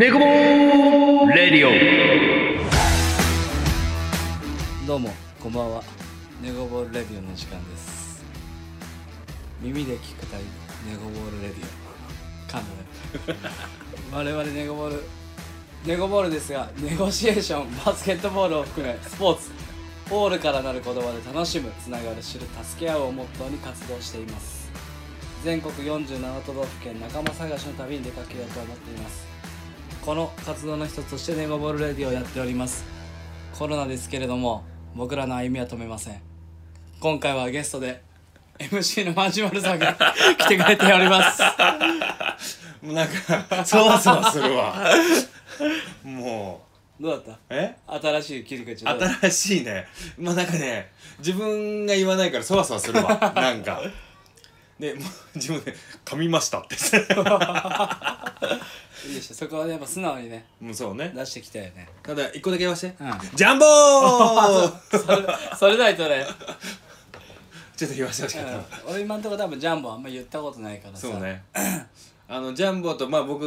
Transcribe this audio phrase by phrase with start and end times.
[0.00, 1.70] ネコボレディオ。
[4.86, 5.82] どうもこんばんは。
[6.40, 8.24] ネゴボールレディオの時間です。
[9.60, 10.40] 耳で聞くたい
[10.88, 12.50] ネゴボールレディオ。
[12.50, 12.64] 噛ん
[13.28, 13.50] だね。
[14.10, 15.02] 我々ネゴボール
[15.84, 19.50] ネゴボールですがネゴシエーションバスケットボールを含めスポーツ
[20.10, 24.60] オールからなる言葉で楽しむつながる知る助け合うをモットーに活動しています。
[25.44, 29.29] 全国47都道府県仲間探しの旅に出かけようと思っています
[30.04, 32.84] この活動の一つとしてネゴボールレディオをやっております。
[33.58, 36.20] コロナですけれども僕らの歩みは止めません。
[37.00, 38.02] 今回はゲストで
[38.58, 39.94] MC のマジマルさんが
[40.38, 41.42] 来てくれております。
[42.82, 44.74] もうなんかそわそわするわ
[46.02, 46.62] も
[46.98, 47.30] どうだった？
[47.32, 47.76] うえ？
[47.86, 49.86] 新しい切り口新しいね。
[50.18, 53.18] まあなんかね自分が言わないからそわそわするわ。
[53.36, 53.80] なんか。
[54.78, 56.74] でもう自分で「噛みました」って。
[57.14, 58.32] た
[59.06, 61.12] いいでしょそこはやっぱ素直にねもうそうね。
[61.14, 61.88] 出してきたよね。
[62.02, 62.94] ただ一個だけ言わして。
[63.00, 64.72] うん「ジャンボー!
[64.98, 66.26] それそれないとね、
[67.76, 68.54] ちょっと言わせてほしかった。
[68.86, 71.08] うん、俺今んとこ多分ジャンボあんま言ったことないからさ。
[71.08, 71.42] そうね。
[72.28, 73.44] あのジャンボとまあ僕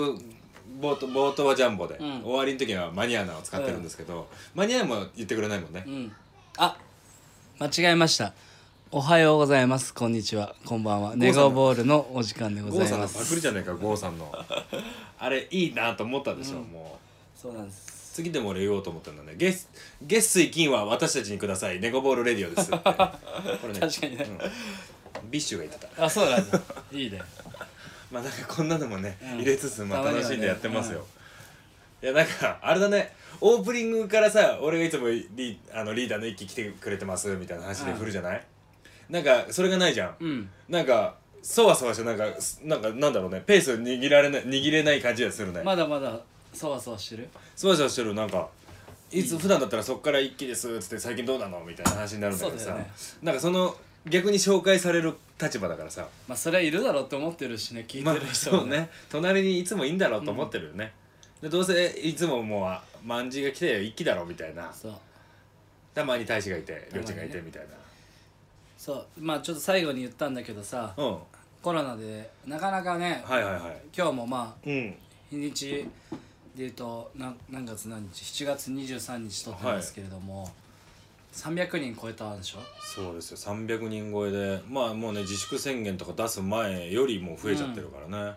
[0.79, 2.21] 冒頭冒頭はジャンボで、うん。
[2.23, 6.11] 終わりの時はマニアーナを使ってるんですけど、マニアーナも言ってくれないもんね、うん。
[6.57, 6.77] あ
[7.59, 8.33] 間違えました。
[8.91, 9.91] おはようございます。
[9.91, 10.55] こんにちは。
[10.65, 11.15] こんばんは。
[11.15, 14.31] ネゴボールのお時間でごゴーさんのざいますパクリじゃないかゴーさんの
[15.23, 16.99] あれいいなと思ったでしょ、も
[17.37, 17.39] う。
[17.39, 18.11] そうなんです。
[18.15, 19.35] 次でも俺言おうと思ったんだね。
[19.37, 19.67] 月
[20.01, 21.79] 月水金は私たちにください。
[21.79, 22.77] ネゴボールレディオですって。
[22.83, 23.79] これね。
[23.79, 24.25] 確かにね。
[25.23, 25.31] うん。
[25.31, 26.05] ビッシュが言ってた。
[26.05, 26.61] あそうなんだ。
[26.91, 27.21] いいね。
[28.11, 29.37] まあなんかこんなのもね、うん。
[29.37, 31.07] 入れつつまあ楽しんでやってますよ、
[32.03, 33.15] いやなんかあれだね。
[33.41, 38.45] オープニングからさ俺がいつもリあのリーダーの一期来てくれてますみたいな話で振るじゃない、
[39.09, 40.49] なんかそれがないじゃん、うん。
[40.69, 42.25] なんかそわそわしてなんか
[42.63, 43.43] なんかなんだろうね。
[43.45, 46.17] ペース握られない握れない感じがするね、まだまだ
[46.53, 47.29] そわそわしてる？
[47.55, 48.13] そわそわしてる。
[48.13, 48.47] なんか
[49.11, 51.59] いつ普段だったらそっから一気ですっつって最近どうなの？
[51.65, 52.73] みたいな話になるんだけどさ。
[52.75, 52.89] ね。
[53.21, 53.75] なんかその
[54.07, 56.07] 逆に紹介される立場だからさ。
[56.29, 58.89] まあそれはいるだろうって思ってるしね聞いまあてる人はそうね。
[59.09, 60.93] 隣にいつもいいんだろうと思ってるよね、
[61.41, 64.71] でどうせいつももうあ万字が来て一気だろみたいな。
[64.71, 64.93] そう。
[65.93, 67.13] たまに大使がいてたまにね。
[67.13, 67.63] 領地がいてみたい
[68.77, 69.05] そう。
[69.17, 70.93] まあちょっと最後に言ったんだけどさ。
[70.97, 71.17] なうん
[71.63, 73.61] コロナでなかなかねはいはいはい。
[73.97, 74.93] 今日もまあうん。
[75.29, 75.87] 日にちで
[76.57, 80.51] 言うと何何月何日？7月23日撮ってますけれども、
[81.31, 82.59] 300人超えたんでしょ？
[82.81, 83.37] そうですよ。
[83.37, 88.33] 300人超えでまあもうね自粛宣言とか出す前よりも増えちゃってるからね、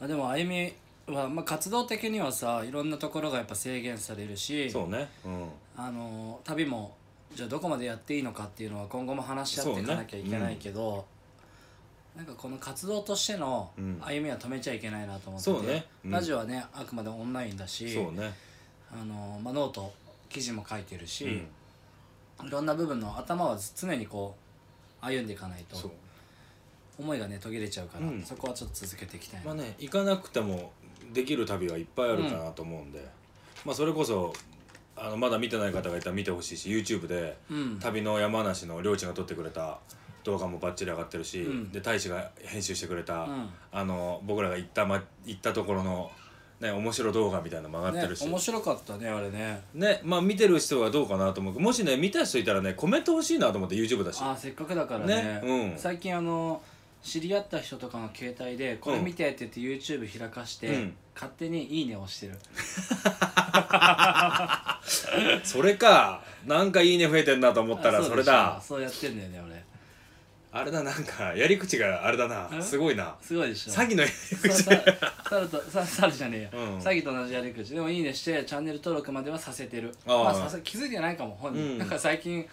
[0.00, 0.72] あでもあゆみ
[1.06, 5.08] は、まあ、活動的にはさいろんなところがやっぱ制限されるしそうね。
[5.24, 5.44] うん。
[5.76, 6.96] あの旅も
[7.36, 11.06] じゃあどこまでやっていいのかっていうのは今後も話し合っていかなきゃいけないけど、
[12.18, 14.00] なんかこの活動としてのうん。
[14.04, 15.86] 歩みは止めちゃいけないなと思ってうね。
[16.04, 16.10] うん。
[16.10, 18.32] ラジオはねあくまでオンラインだしね。
[18.92, 19.92] あの、まあ、ノート
[20.28, 21.24] 記事も書いてるし、
[22.40, 22.48] うん。
[22.48, 24.34] いろんな部分の頭は常にこ
[25.00, 25.92] う歩んでいかないと
[26.98, 28.22] 思いがね途切れちゃうから、うん。
[28.24, 30.72] そこはちょっと続けていきたいな、まあね行かなくても
[31.12, 33.06] できる旅はいっぱいあるかなと思うんで、
[33.64, 34.32] まあそれこそ
[34.96, 37.78] あのまだ見てない方がいたら見てほしいし YouTube でうん。
[37.78, 39.78] 旅の山梨の領地が撮ってくれた
[40.24, 41.72] 動画もバッチリ上がってるし、うん。
[41.72, 43.48] で大使が編集してくれた、うん。
[43.72, 46.10] あの僕らが行った、ま、行ったところの、
[46.60, 49.62] ね、面白動画みたいなのも上がってねるし、面白かったねあれね。
[49.74, 51.60] ねまあ見てる人はどうかなと思う。
[51.60, 54.20] もしね見た人いたらねコメント欲しいなと思って YouTube だし。
[54.22, 55.14] あーせっかくだからね。
[55.14, 55.78] ねうん。
[55.78, 56.60] 最近あの
[57.02, 60.94] 知り合った人とかの携帯で「これ見て」って言って YouTube 開かして、うん。
[61.14, 62.34] 勝手に「いいね」を押してる。
[65.44, 68.60] それかなんかいいね増えてんなと思ったらそれだ。
[68.60, 69.64] そうやってんだよね俺
[70.50, 72.48] あれだなんかやり口があれだな。
[72.52, 72.62] え？
[72.62, 73.14] すごいな。
[73.20, 73.72] すごいでしょ。
[73.72, 74.12] 詐欺のやり
[74.48, 74.62] 口。
[75.28, 76.78] 猿とさ猿じゃねえよ、うん。
[76.78, 77.74] 詐欺と同じやり口。
[77.74, 79.94] でも「いいね」してチャンネル登録まではさせてる。
[80.06, 81.78] まあさせ気づいてないかも本人、うん。
[81.78, 82.46] なんか最近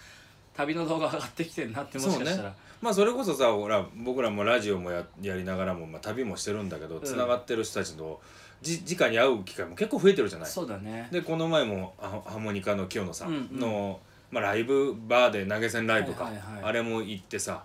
[0.56, 7.02] 旅の動画上がってきてるなってもしかしたら、まあそれこそさほら僕らもラジオもややりながらも、まあ、旅もしてるんだけどん。
[7.02, 8.22] つながってる人たちと
[8.62, 10.50] じ直に会う機会も結構増えてるじゃない？
[10.50, 11.08] そうだね。
[11.12, 13.58] でこの前もあハーモニカの清野さうんうん。
[13.58, 14.00] んの、
[14.32, 16.64] まあ、ライブバーで投げ銭ライブか、はいはいはい。
[16.66, 17.64] あれも行ってさ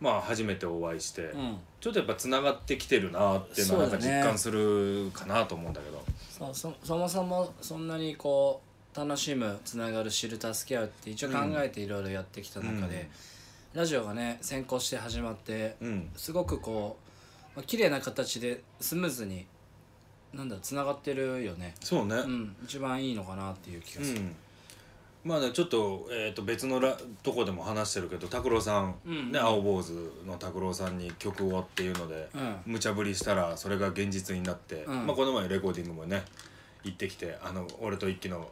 [0.00, 1.56] まあ初めてお会いして、うん。
[1.80, 6.04] ちょっとやっぱつながってきてるなっていうのは実感するかなと思うんだけど。
[6.30, 8.60] そうそそもそもそんなにこ
[8.94, 13.10] う楽しむつながる知る助け合うって一応考えていろいろやってきた中で、
[13.74, 16.10] ラジオがね先行して始まって、うん。
[16.16, 16.96] すごくこ
[17.54, 19.46] う、まあ綺麗な形でスムーズに
[20.32, 21.74] なんだつながってるよね。
[21.80, 22.14] そうね。
[22.14, 22.56] うん。
[22.64, 24.36] 一番いいのかなっていう気がする、うん
[25.24, 29.32] まあねちょっと,、えー、と別のらとこでも話してるけど拓郎さん、うん。
[29.32, 29.92] ね、青坊主
[30.26, 32.56] の拓郎さんに曲をっていうので、うん。
[32.66, 35.06] 無茶ぶりしたらそれが現実になって、うん。
[35.06, 36.22] まあ、この前レコーディングもね
[36.84, 38.48] 行ってきてあの俺と一輝の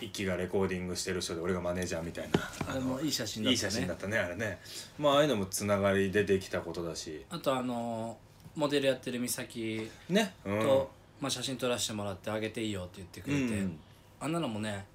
[0.00, 3.52] 一輝がレコーディングしてる人で俺がマネージャーみたいなあれもいい写真だったね。
[3.52, 4.58] いい写真だったねあれね。
[4.98, 7.24] まあああいうのもつながりでできたことだし。
[7.30, 8.16] あとあの
[8.54, 10.34] モデルやってる美咲ね。
[10.44, 10.60] うん。
[10.60, 13.78] と、まあ、写真撮らせてもらってあげていいよって言ってくれて、うん。
[14.20, 14.86] あんなのもね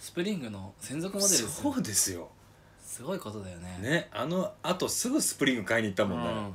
[0.00, 1.48] スプリングの専属モデルですよ。
[1.72, 2.28] そうですよ。
[2.82, 3.78] すごいことだよね。
[3.80, 6.20] ねあのあとすぐスプリング買いに行ったうんもん。
[6.20, 6.52] ね、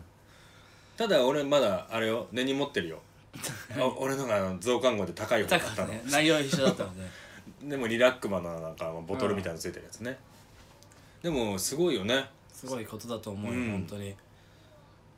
[0.97, 2.99] ただ俺まだあれよ根に持ってるよ。
[3.77, 6.01] あ俺のがあの増刊号で高い方だったの、ね。
[6.09, 7.07] 内容一緒だったので
[7.69, 10.17] でもリラックマのなんかボトルみたいなのついてるやつね、
[11.21, 12.25] でもすごいよね。
[12.51, 13.71] すごいことだと思うよ、うん。
[13.71, 14.15] 本当に。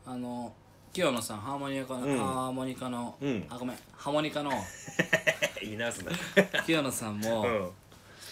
[0.05, 0.53] あの
[0.91, 2.17] 清野さんハーモニカの、うん。
[2.17, 3.45] ハーモニカの、うん。
[3.49, 3.77] あごめん。
[3.95, 4.51] ハーモニカの
[5.61, 6.11] 言い直すんだ
[6.65, 7.73] 清野さんも、う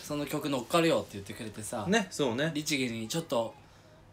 [0.05, 2.51] その曲乗っかるよって言ってくれてさ、んねそうね。
[2.53, 3.55] 律儀にちょっと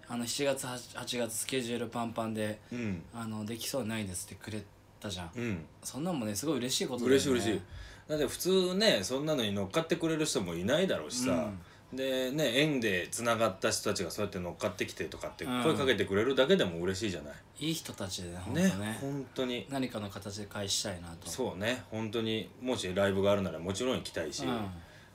[0.09, 3.03] あの7月 8, 8月スケジュールパンパンでうん。
[3.15, 4.63] あのできそうにないですってくれ
[5.01, 5.65] たじゃん、うん。
[5.85, 7.13] そんなんもねすごい嬉しいことだよね。
[7.13, 7.61] 嬉しい嬉しい。
[8.09, 11.51] だって普通ねそんなのに乗っかってくれる人もいないだろうしさ、
[11.93, 15.63] でね縁でつながった人たちがそうやって乗っかってきてとかってうん。
[15.63, 17.35] 声かけてくれるだけでも嬉しいじゃない、
[17.67, 18.99] いい人たちでね本当ねね。
[18.99, 19.67] 本当に。
[19.69, 21.29] 何かの形で返したいなと。
[21.29, 24.67] そうね本当にもしライブがあるならもちろん行きたいし、うん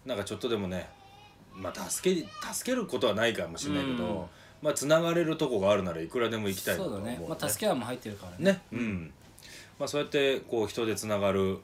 [0.08, 0.90] なんかちょっとでもね
[1.54, 4.26] まあ助け助けることはないかもしれないけど、うん。
[4.62, 8.52] まあつながれるとこがあるならいくらでも行きたいなそうだと思うねまあ助け合いも入ってるからね。
[8.54, 8.62] ね。
[8.72, 9.14] うん、
[9.78, 11.58] まあそうやってこう人でつながる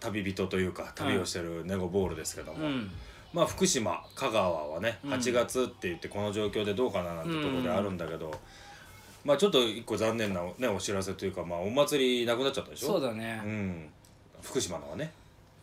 [0.00, 2.90] 旅人というか旅をしてるネゴボールですけども、うん。
[3.32, 5.12] まあ福島香川はねうん。
[5.12, 8.32] 8月って言ってこの状況でどうかななんてところであるんだけど、
[9.24, 12.88] まあちょっと一個残念な、ね、お知らせというか、まあ、お祭りなくなっちゃったでしょ？
[12.88, 13.88] そうだね、うん。
[14.42, 15.12] 福島のはね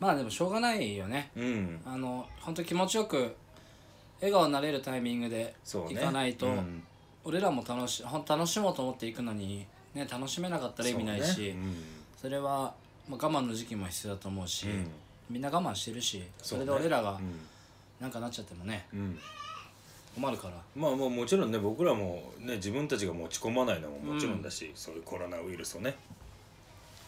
[0.02, 1.30] まあでもしょうがないよね。
[1.36, 1.80] うん。
[1.86, 3.36] あの本当気持ちよく
[4.20, 5.94] 笑顔になれるタイミングでそうね。
[5.94, 6.82] 行かないと、うん。
[7.22, 9.64] 俺らも楽しほん楽しもうと思って行くのに、
[9.94, 11.54] ね、楽しめなかったら意味ないし
[12.16, 12.74] そ,、そうねれは、
[13.08, 14.88] まあ、我慢の時期も必要だと思うし、うん。
[15.30, 17.38] みんな我慢してるしそれでそうね俺らがうん。
[18.00, 19.16] なんかなっちゃってもねうん。
[20.16, 20.54] 困るから。
[20.74, 25.94] まあまあもちろんね僕らもね自分たちが持ち込まないのももちろんだし、そういうコロナウイルスをね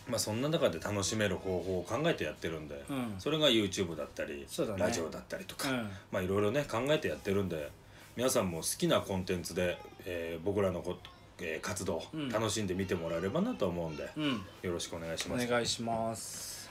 [0.08, 3.14] まあそんな中で楽しめる方法を考えてやってるんで、うん。
[3.18, 4.46] それが YouTube だったり、ね。
[4.76, 5.90] ラジオだったりとか、うん。
[6.12, 7.70] まあいろいろね考えてやってるんで
[8.16, 10.96] 皆さんも好きなコンテンツで、えー僕らのこ、
[11.40, 12.28] えー活動、うん。
[12.28, 14.42] 楽しんで見てもらえればなと思うんで、うん。
[14.62, 15.46] よろしくお願いしおます。
[15.46, 16.68] 願いします。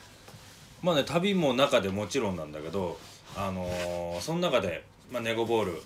[0.83, 3.00] まあね旅も中でもちろんなんだけど、
[3.35, 5.81] あのーその中で、まあ、ネゴボール、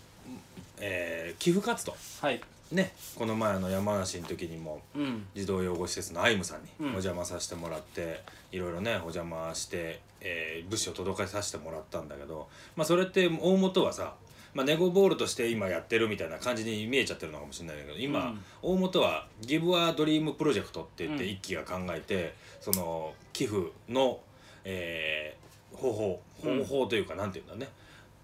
[0.80, 2.42] えー寄付活動はい
[2.72, 5.26] ねこの前あの山梨の時にもうん。
[5.36, 6.86] 児童養護施設のアイムさんにうん。
[6.88, 14.16] お邪魔させてもらって、いろいろねお邪魔して、えー物資を届けさせてもらったんだけど、まあ、それって大元はさ、
[14.54, 18.44] まあ、ネゴボールとして今やってるみたいな感じに見えちゃってるのかもしれないけど今、うん。
[18.62, 21.30] 大元は「ギブ・ア・ドリーム・プロジェクト」って言ってうん。
[21.30, 24.20] 一輝が考えて、その寄付の、
[24.64, 25.48] えー
[25.78, 27.70] 方法うん方法というかなんていうんだね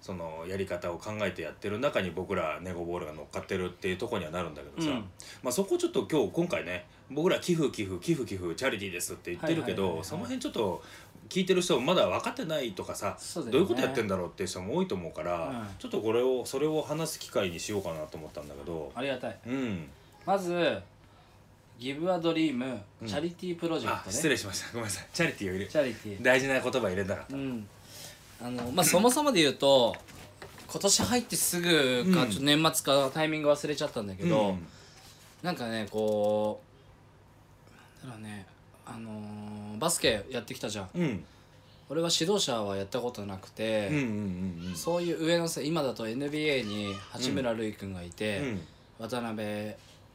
[0.04, 5.06] そのやり方を考えてやってる中に僕らネゴボールが乗っかってるっていうところにはなるんだけどさ、うん。
[5.42, 10.84] まあ、そこちょっと今日今回ね僕ら寄付寄付寄付寄付チャリティーですって言ってるけどその辺ちょっと
[11.30, 13.50] 聞いてる人まだ分かってないとかさ、ね。
[13.50, 15.68] どういうことやってんだろうっていう人も多いと思うから、うん。
[15.80, 18.92] ちょっとこれをそれを話す機会にしようかなと思ったんだけど。
[18.94, 19.40] ありがたい。
[19.48, 19.88] うん。
[20.26, 20.82] まず
[21.80, 23.08] ギブアドリームうん。
[23.08, 24.68] チャリティープロジェあクトね、失礼しました。
[24.74, 25.08] ごめんなさい。
[25.14, 26.22] チャリティーを入れチャリティー。
[26.24, 27.68] 大事な言葉入れなかった、うん
[28.42, 29.96] あのまあそもそもで言うと
[30.74, 34.68] 今年入ってすぐか、うんちょっと年末かタイミング忘れちゃったんだけど、うん。
[35.44, 36.62] なんかねこ
[38.04, 38.46] うなんだろうね
[38.86, 40.90] あのーバスケやってきたじゃん。
[40.96, 41.24] うん。
[41.90, 44.76] 俺は指導者はやったことなくて、うんうんうんうん。
[44.76, 48.62] そういう上のさ今だと NBA に八村塁君がいて、うん。
[49.00, 49.46] 渡辺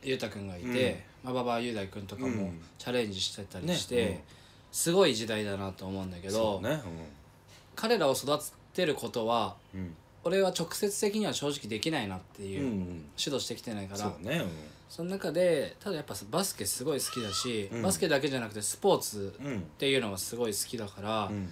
[0.03, 2.61] 裕太君がいて、まあ、馬場雄大君とかもうん。
[2.79, 4.19] チャレンジしてたりして、ねうん。
[4.73, 6.81] すごい時代だなと思うんだけど、そうね
[7.79, 8.39] 彼らを育
[8.75, 9.81] てることはうん。
[9.81, 13.05] うん俺は直接的には正直できないなっていう、うんうん。
[13.17, 14.01] 指導してきてないから。
[14.01, 14.43] そうね
[14.89, 17.83] その中でただやっぱバスケすごい好きだし、うん。
[17.83, 21.51] バスケだけじゃなくてスポーツっていうのがすごい好きだから、うん。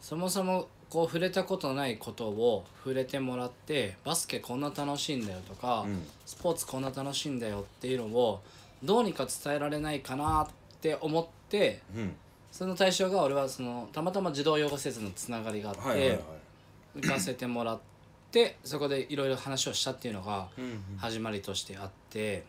[0.00, 6.02] そもそもこう触れたことないことを触れてもらってバスケこんな楽しいんだよとか、うん。
[6.24, 8.40] スポーツこんな楽しいんだよっていうのを
[8.82, 10.48] どうにか伝えられないかなっ
[10.80, 12.16] て思ってうん
[12.50, 16.20] その対象が俺はそのたまたま児童養護施設のつながりがあって、はいはいはい。
[16.96, 17.80] 行かせてもらっ
[18.32, 20.82] てそこでいろいろ話をしたっていうのがうんうん。
[20.98, 22.44] 始まりとしてあって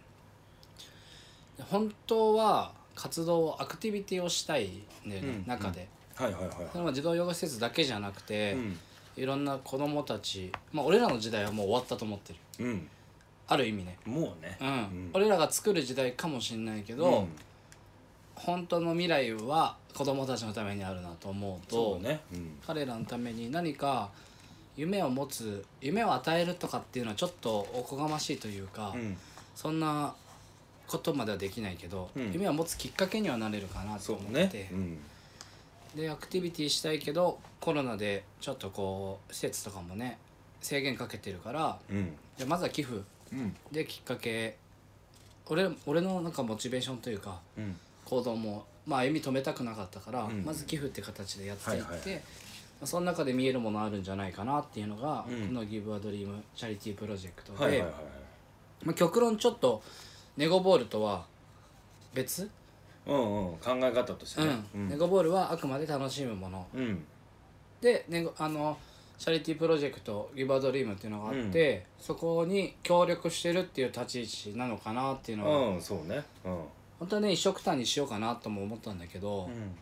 [1.58, 4.68] で本当は活動をアクティビティをしたい
[5.06, 5.88] んだよね、うん中で。
[6.16, 8.80] はいはいはいそれは児童養護施設だけじゃなくて、うん。
[9.18, 12.66] いろんな子供たちまあ俺らの時代はもう終わったと思ってる。
[12.66, 12.88] うん。
[13.48, 14.58] ある意味ね、もうね。
[14.62, 14.68] うん。
[14.68, 17.28] うん俺らが作る時代かもしんないけど、
[18.40, 22.22] 本当の未来は子供たちのためにあるなと思うとね。
[22.34, 22.60] うん。
[22.66, 24.10] 彼らのために何か
[24.78, 29.18] 夢を持つ夢を与えるとかっていうのはちょっとおこがましいというか、うん。
[29.56, 30.16] そんな
[30.88, 32.32] ことまではできないけど、うん。
[32.32, 34.70] 夢を持つきっかけにはなれるかなとそ思って、うね。
[34.72, 34.98] うん。
[35.96, 40.20] でアクティビティしたいけどコロナでちょっとこう施設とかもね
[40.62, 42.14] 制限かけてるからうん。
[42.38, 43.02] じゃあまずは寄付
[43.34, 43.56] うん。
[43.72, 44.56] できっかけ。
[45.48, 47.76] 俺俺のなんかモチベーションというかうん
[48.10, 50.44] 行動もまあ歩み止めたくなかったから、うん。
[50.44, 52.22] まず寄付って形でやっていって、はいはい。
[52.84, 55.48] その中で見えるものあるんじゃないかなっていうのが、うん。
[55.48, 57.92] この「ギブ・ア・ドリーム」チャリティープロジェクトで、はいはいはい
[58.86, 59.84] まあ、極論ちょっと
[60.38, 61.26] ネゴボールとは
[62.14, 62.50] 別、
[63.06, 64.48] うんうん考え方としてうん。
[64.48, 66.66] ねネゴボールはあくまで楽しむもの。
[66.74, 67.06] うん。
[67.82, 68.78] でネゴあの
[69.20, 76.24] チャリティープロジェクト「ギブ・ア・ドリーム」っていうのがあって、そこに協力してるっていう立ち位置なのかなっていうのが、うんそうね。
[76.46, 76.64] うん
[77.00, 79.76] 本当はね一緒くたにしようかなとも思ったんだけど、うん。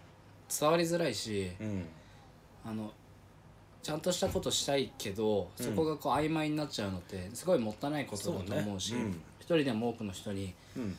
[0.50, 1.86] 伝わりづらいし、うん。
[2.65, 2.91] あの
[3.81, 9.13] ちゃんとしたことしたいけどうんそこがこう曖昧になっちゃうのってすごいもったいないことだと思うしそうね。
[9.39, 10.97] 人でも多くの人にうん。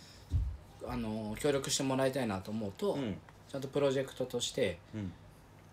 [0.88, 3.16] あの協力してもらいたいなと思うと、うん。
[3.50, 5.12] ちゃんとプロジェクトとしてうん。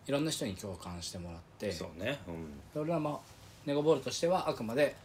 [0.07, 2.19] いろんな人に共感してもらってそうね。
[2.75, 2.81] うん。
[2.81, 3.19] 俺はまあ
[3.65, 4.95] ネゴボールとしてはあくまで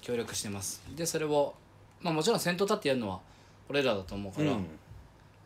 [0.00, 0.82] 協力してます。
[0.94, 1.54] でそれを
[2.00, 3.20] まあもちろん先頭立ってやるのは
[3.68, 4.66] 俺らだと思うから、うん。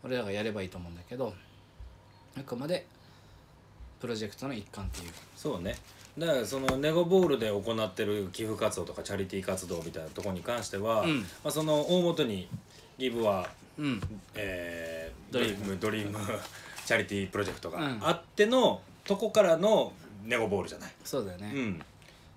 [0.04, 1.34] 俺らがやればいいと思うんだけど
[2.38, 2.86] あくまで
[4.00, 5.12] プロジェクトの一環っていう。
[5.36, 5.76] そうね。
[6.18, 11.20] だからそのネゴボールで行ってる寄付活動とかチャリティー活動みたいなところに関しては、うん。
[11.20, 12.48] まあ、その大元に
[12.98, 13.48] ギブは、
[13.78, 14.00] うん。
[14.34, 16.18] えー、ドリームドリーム
[16.86, 17.98] チャリティープロジェクトがうん。
[18.02, 19.92] あっての、とこからの
[20.24, 20.92] ネゴボールじゃない。
[21.04, 21.82] そうだよね、うん。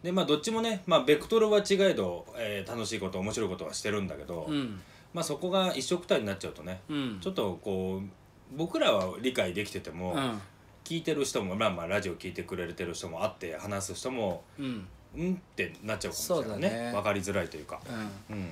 [0.04, 4.82] でまあどっちもね、まあ、ベクトルは違えど、えー楽しいこと面白いことはしてるんだけど、うん
[5.14, 7.20] まあ、そこが一緒くたになっちゃうとね、うん。
[7.22, 8.10] ちょっとこう
[8.56, 10.42] 僕らは理解できてても、うん。
[10.84, 14.88] 聞いてる人もまあまあラジオ聞いてくれてる人も会って話す人もうん。
[15.16, 16.86] うんってなっちゃうかもしれないそうだね。
[16.88, 17.80] ね分かりづらいというか。
[18.30, 18.36] うん。
[18.36, 18.50] うん。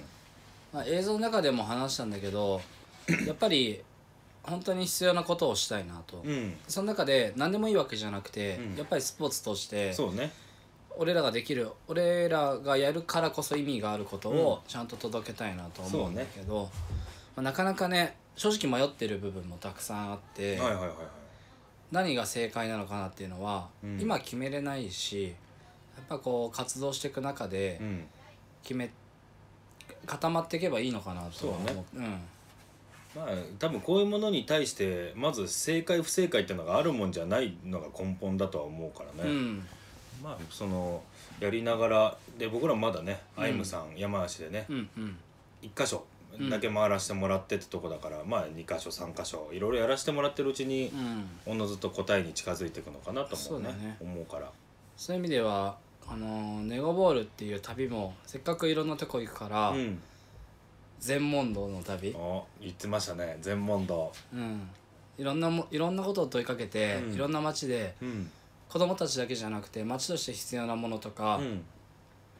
[0.73, 2.61] まあ、映像の中でも話したんだけど
[3.27, 3.81] やっぱり
[4.43, 6.57] 本当に必要なことをしたいなと、うん。
[6.67, 8.75] その中で何でもいいわけじゃなくて、うん。
[8.75, 10.31] やっぱりスポーツとしてそうね
[11.01, 16.69] 俺らができる俺らがやるからこそ意味があることをちゃんと届けたいなと思うんだけど、
[17.35, 20.97] まあ、なかなかね正直迷ってる部分もたくさんあって、はいはいはいはい。
[21.91, 23.99] 何が正解なのかなっていうのは、うん。
[23.99, 25.33] 今決めれないし
[25.97, 28.05] やっぱこう活動していく中でうん。
[28.61, 28.91] 決め
[30.05, 31.83] 固まっていけばいいのかなとは思そうね。
[31.95, 32.03] うん。
[33.15, 39.67] まあ多分こういうものに対してまず正解不正解っていうのがあるもんじゃないのが根本だとは思うからね、うん
[40.21, 41.01] まあその
[41.39, 43.43] やりながらで僕らまだねうん。
[43.43, 45.17] アイムさん山梨でねうんうん。
[45.61, 46.05] 一箇所
[46.49, 51.29] だけ回らせてもらってってとこだから、まあ2箇所3箇所いろいろやらせてもらってるうちにうん。
[51.45, 53.97] おのずと答えに近づいていくのかなと思うねね。
[53.99, 54.49] 思うから。
[54.97, 60.01] そういう意味ではあのネゴボールっていう旅もせっかくいろんなとこ行くから、うん。
[60.99, 64.13] 全問答の旅、お言ってましたね全問答。
[64.33, 64.69] うん、
[65.17, 67.13] いろんなもいろんなことを問いかけて、うん。
[67.13, 68.31] いろんな街でうん
[68.71, 71.63] 子供たちだけじゃなくて街として必要なものとか、うん。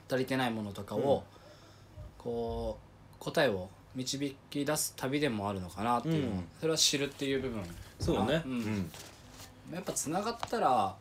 [0.10, 1.24] 足りてないものとかを、
[2.18, 2.78] こ
[3.16, 6.44] う答えを導き出す旅でもあるのかなっていうのを、うん。
[6.60, 7.64] それは知るっていう部分
[8.00, 8.42] そうね。
[8.46, 8.60] ううん。
[8.60, 8.92] ん
[9.74, 10.96] やっぱつながったら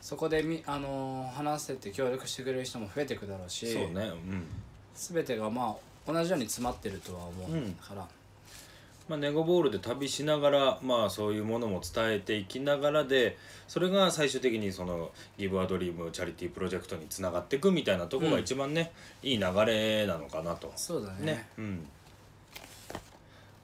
[0.00, 4.06] そこでみ、あのー話せて協力してくれる人も増えていくだろうしそうね。
[4.06, 4.46] うん。
[4.94, 5.76] 全てがま
[6.06, 8.06] あ同じように詰まってるとは思うから、
[9.08, 13.36] まあ、ネゴボールで旅しながら、まあ、そういうものも伝えていきながらで
[13.68, 20.72] それが最終的にそのギブ・ア・ドリームチャリティープロジェクトにつながっていくみたいなところが一番ね、いい流れなのかなと。
[20.76, 21.24] そうだね。
[21.24, 21.48] ね。
[21.58, 21.86] うん。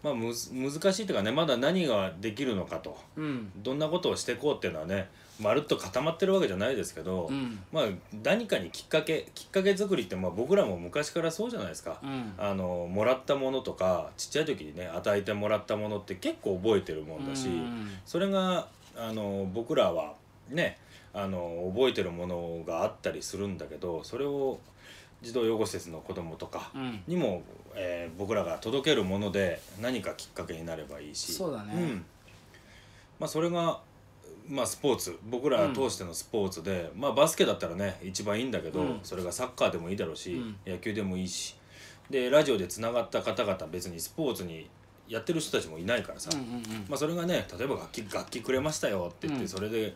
[0.03, 2.97] まあ、むず難しいというかねまだ何ができるのかと。
[3.17, 3.51] うん。
[3.63, 5.09] どんなことをしていこうっていうのはね
[5.43, 7.59] まるっと固まってるわけじゃないですけど、うん。
[7.73, 7.85] まあ
[8.23, 11.99] 何かにきっかけきっかけ作りってまあ僕らも昔からそうじゃないですか。
[12.03, 12.33] うん。
[12.39, 20.15] あのもらったものとかちっちゃい時にね与えてもらったものって結構覚えてるもんだし、うんそれがあの僕らは
[20.49, 20.79] ね
[21.15, 24.61] あの覚えてるものがあったりするんだけどそれを
[25.23, 27.03] 児童養護施設の子供とかうん。
[27.07, 27.43] にも、
[27.75, 31.33] えー僕らが届けるもので何かきっかけになればいいし。
[31.33, 31.75] そうだね。
[31.75, 32.05] ん。
[33.19, 33.79] まあ、それが、
[34.49, 35.19] まあ、スポーツ。
[35.29, 39.01] 僕ら通してのスポーツで、まあ、バスケだったらね一番いいんだけど、うん。
[39.03, 40.57] それがサッカーでもいいだろうし、うん。
[40.67, 41.57] 野球でもいいし。
[42.11, 44.69] でラジオでつながった方々別にスポーツに
[45.09, 46.63] やってる人たちもいないからさ、うんうんうん。
[46.89, 49.49] まあ、それがね例えば楽器楽器くれましたよって言って、うん。
[49.49, 49.95] それで、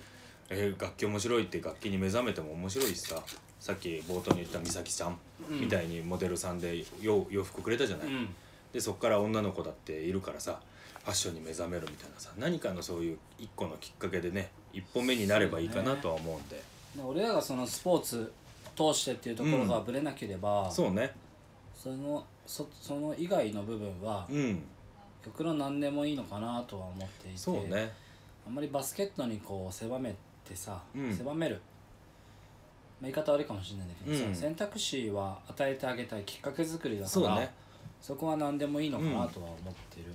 [0.48, 3.22] えー楽器面白いって楽器に目覚めても面白いしさ。
[3.58, 5.18] さっき冒頭に言った美咲ちゃん
[5.50, 5.60] うん。
[5.60, 8.28] みたいにモデルさんで洋洋服くれたじゃない、うん。
[8.72, 10.60] でそっから女の子だっているからさ。
[10.60, 16.56] ファッションに目覚めるみたいなさ何かのそういう一個のきっかけでね一歩目になればいいかなとは思うんで。
[16.96, 18.32] で俺らがそのスポーツ
[18.76, 21.14] 通してっていうところがぶれなければ、そうね。
[21.74, 24.62] そのそその以外の部分はうん。
[25.24, 27.92] 極論何でもいいのかなとは思っていてそうね。
[28.46, 30.14] あんまりバスケットにこう狭め
[30.48, 31.12] てさ、うん。
[31.12, 31.56] 狭める、
[33.00, 34.34] まあ、言い方悪いかもしれないんだけどさ、うん。
[34.34, 37.52] 選択肢は与えてあげたいきっかけ作りだからそうね。
[38.00, 40.14] そこは何でもいいのかなとは思ってる、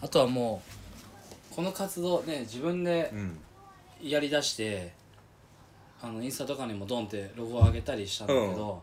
[0.00, 0.62] あとはも
[1.52, 3.38] うこの活動ね自分でうん。
[4.02, 4.92] やりだして
[6.02, 8.82] あのインスタとかにもドンってロゴを上げたりしたんだけど、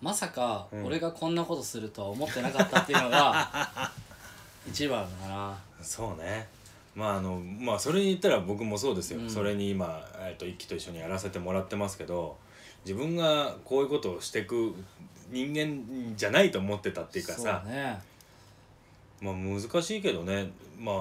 [0.00, 0.84] まさかうん。
[0.86, 3.92] 俺がこんなことするとは思ってなかったっていうのが
[4.66, 5.58] 一番かな。
[5.82, 6.48] そうね。
[6.94, 9.30] まああのまあそれに言ったら僕もそうですよ、うん。
[9.30, 12.38] それに今、えー、と一輝と一緒にやらせてもらってますけど
[12.86, 14.74] 自分がこういうことをしていく
[15.30, 18.00] 人間じゃないと思ってたっていうかさそうね
[19.20, 20.50] まあ難しいけどね。
[20.78, 20.94] まあ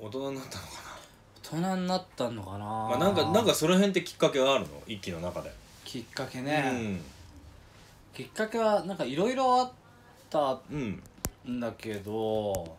[0.00, 0.70] 大人になったのか
[1.42, 4.82] 大人になったのかな、な、まあ、なんかなんかその辺ってきっかけがあるの？
[4.86, 5.52] 一輝の中で、
[5.84, 7.00] きっかけね、
[8.14, 9.72] きっかけはなんかいろいろあっ
[10.30, 11.02] たうん
[11.46, 12.76] うんんだけど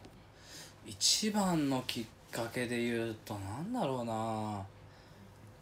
[0.86, 4.63] 一番のきっかけで言うとなんだろうな。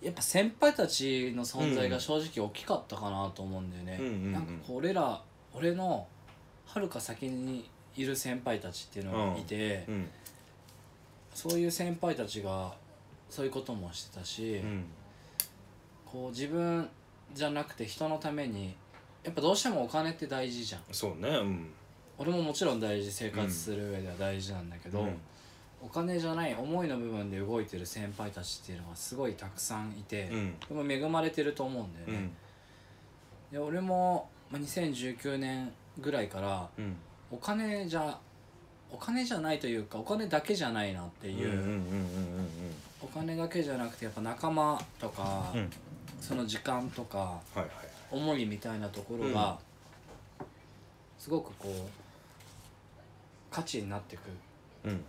[0.02, 4.32] やっぱ先輩たちの存在が正直大きかったかなと思うんだよね、うんうんうん。
[4.32, 5.22] なんかこう俺ら
[5.54, 6.08] 俺の
[6.66, 10.10] はるか先にいる先輩たちっていうのがいて、うん
[11.34, 12.74] そういう先輩たちが
[13.30, 14.84] そういうこともしてたし、うん
[16.06, 16.90] こう自分
[17.34, 18.76] じゃなくて人のために
[19.24, 20.82] やっぱどうしてもお金って大事じゃん。
[20.92, 21.70] そうねうん。
[22.18, 25.18] 俺ももちろん大事生活する上では大事なんだけど、うん。
[25.82, 30.56] お金じゃない思いの部分で動いてる先輩たちっていうのがすごいたくさんいて、うん。
[30.86, 32.32] でも恵まれてると思うんだよね、うん。
[33.54, 36.96] で俺も、まあ、2019年ぐらいからうん
[37.32, 38.18] お金じゃ
[38.92, 41.82] お金じゃないというかお金だけじゃないなっていう、うんうんうんうん
[43.04, 45.60] お金だけじゃなくてやっぱ仲間とか、うん。
[45.62, 45.70] うん
[46.22, 47.40] その時間とか
[48.12, 49.58] 思いみたいなところが、
[51.18, 51.90] すごくこう
[53.50, 54.22] 価値になってく。
[54.86, 55.00] うんうん。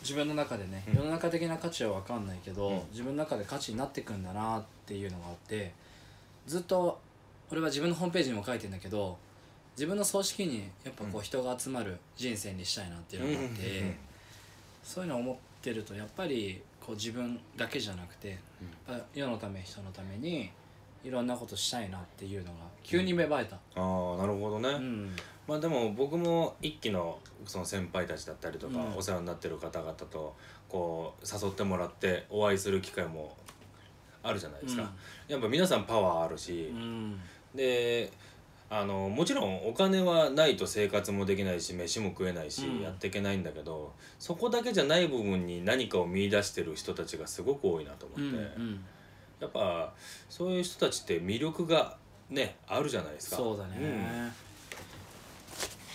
[0.00, 0.94] 自分の中でねうん。
[1.00, 2.80] 世の中的な価値は分かんないけど、うん。
[2.90, 5.74] 自分の中で価値になってくんだなっていうのがあって
[6.46, 6.98] ずっと
[7.50, 9.18] 俺は自分のホームページにも書いてんだけど
[9.76, 11.22] 自分の葬式にやっぱこううん。
[11.22, 13.96] 人が集まる人生にしたいなっていうのがあって、うんうんうん
[14.84, 18.38] そういうのを思ってるとやっぱりこう自分だけじゃなくて、
[19.14, 20.50] 世のため人のために
[21.02, 23.56] いろんなことしたいなっていうのが急に芽生えた。
[23.56, 25.16] ああなるほどね、うん。
[25.48, 28.96] まあでも僕も一期のその先輩たちだったりとか、うん。
[28.98, 30.36] お世話になってる方々と
[30.68, 33.34] こう誘ってもらってお会いする機会も
[34.22, 34.92] あるじゃないですか、
[35.28, 37.18] やっぱ皆さんパワーあるしう、ん。
[37.54, 38.12] で
[38.70, 42.82] あのもちろんお金はないと生活もできないし飯も食えないし、うん。
[42.82, 48.84] やっていけないんだけどそこだけじゃない部分に何かを見出してる人たちがすごく多いなと思うんって、うん
[49.40, 49.92] やっぱ
[50.30, 51.96] そういう人たちって魅力が
[52.30, 53.36] ねあるじゃないですか。
[53.36, 54.32] そうだね、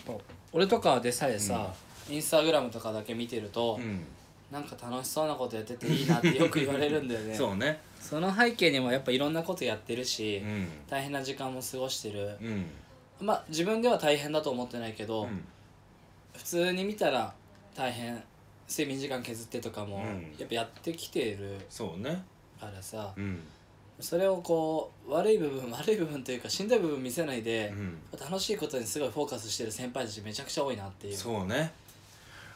[0.06, 0.18] そう。
[0.52, 1.74] 俺とかでさえさ、
[2.10, 4.06] インスタグラムとかだけ見てると、うん。
[4.52, 7.34] なんか楽しそうなことやってていいなってよく言われるんだよね。
[7.38, 10.68] そうね、その背景にもやっぱいろんなことやってるし、うん。
[10.90, 12.66] 大変な時間も過ごしてる、うん。
[13.20, 15.44] まあ自分では大変だと思ってないけど、うん。
[16.36, 17.34] 普通に見たら
[17.76, 18.24] 大変。
[18.70, 20.36] 睡眠時間削ってとかも、うん。
[20.38, 22.24] やっぱやってきてるそうね。
[22.60, 23.42] からさ、うん。
[24.00, 27.98] それをこう悪い部分 悪い部分というかしんどい部分見せないで、うん。
[28.20, 31.18] 楽しいことにすごいフォーカスしてる先輩たちめちゃくちゃ多いなっていう。
[31.18, 31.74] そうね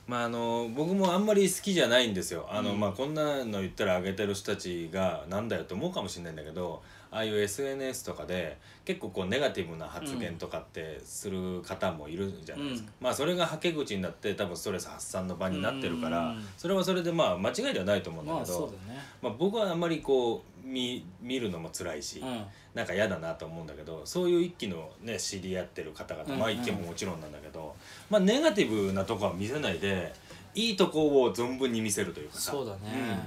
[0.07, 2.45] まああの僕もあんまり好きじゃないんですよ。
[2.49, 2.79] あの、うん。
[2.79, 6.81] まあこんなの言ったら上げてる人たちがなんだよと思うかもしれないんだけど
[7.13, 16.45] ああいう SNS とかで結構こうネガティブな発言とかってする方もいるじゃないですか、まあそれがはけ口になって多分ストレス発散の場になってるから、うん。
[16.57, 19.05] それはそれでまあ間違いではないと思うんだまあけど、そうだよね。
[19.21, 22.43] まあ、僕はあんまりこう見見るのも辛いし、うん。
[22.73, 26.33] なんか嫌だなと思うんだけどそういう一気のね知り合ってる方々、うん。
[26.33, 27.75] うんまあ一気ももちろんなんだけど、
[28.09, 30.13] まあネガティブなとこは見せないで
[30.55, 32.51] いいとこを存分に見せるというかさ。
[32.51, 33.19] そうだね、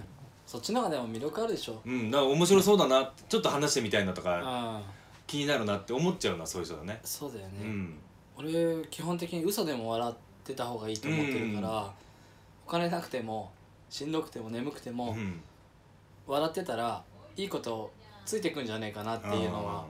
[0.46, 1.80] そっちの方がでも魅力あるでしょ。
[1.84, 4.82] うん、うん、だから面白そうだなちょっと話してみたいなとかああ。
[5.26, 7.00] 気になるなって思っちゃうのはそういう人だね。
[7.04, 7.98] そうだよね、うん。
[8.36, 11.86] 俺基本的に嘘でも笑ってた方がいいと思ってるから、うん。
[12.66, 13.50] お金なくても
[13.90, 15.40] しんどくても眠くても、うん。
[16.28, 17.02] 笑ってたら
[17.36, 17.92] いいこと
[18.24, 19.84] ついてくんじゃねえかなっていうのは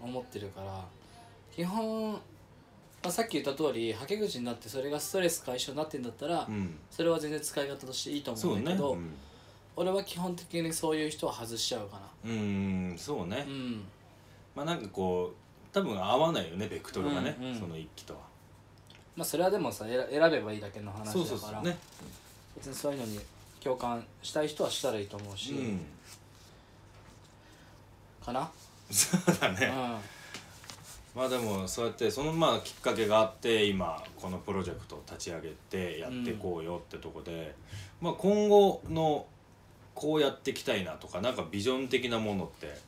[0.00, 0.84] 思ってるから
[1.54, 2.18] 基本、ま
[3.04, 6.76] あ、さっき言った通りはけ口になってそれがストレス解消になってんだったら、うん。
[6.90, 9.10] それは全然使い方としていいと思そううんねだけど、うん
[9.76, 13.36] 俺は基本的にそういう人は外しちゃうかうんそうね。
[13.36, 13.84] なうん。
[14.54, 17.58] まあなんかこう多分合わないよねベクトルがね、うんうん。
[17.58, 18.20] その一気とは。
[19.16, 21.12] まあそれはでもさ選選べばいいだけの話だから。
[21.12, 21.78] そうそうそうね。
[22.56, 23.20] 別にそういうのに
[23.60, 25.80] 共感したい人はしたらいいと思うし、うん。
[28.24, 28.50] かな、
[28.90, 31.20] そうだね、うん。
[31.22, 37.54] まあでもそうやってそのまあきっかけがあって今このプロジェクトを立ち上げてやっていこうよってとこで、
[38.00, 39.26] まあ今後の
[39.94, 42.78] こうやっていきたいなとかなんかビジョン的なものって、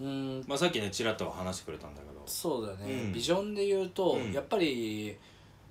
[0.00, 0.44] うん。
[0.46, 2.22] まあ、さっきねちらっとは話してくれたんだけど。
[2.26, 3.12] そうだね、うん。
[3.12, 4.32] ビジョンで言うと、うん。
[4.32, 5.16] やっぱり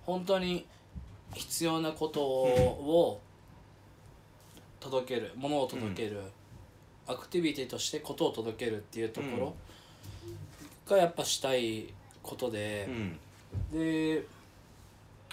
[0.06, 0.66] 本当に
[1.34, 3.22] 必要なことを
[4.80, 6.22] 届ける、ものを届ける、
[7.08, 9.56] アクティビティとしてことを届けるっていうところ
[10.88, 12.88] がやっぱしたいことで。
[12.90, 13.20] う、ん。
[13.72, 14.26] で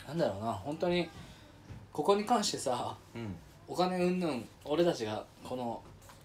[0.07, 0.53] なんだろうな。
[0.53, 1.09] 本当に
[1.93, 3.35] ここに関してさうん
[3.71, 5.81] お金うんぬん俺たちがこの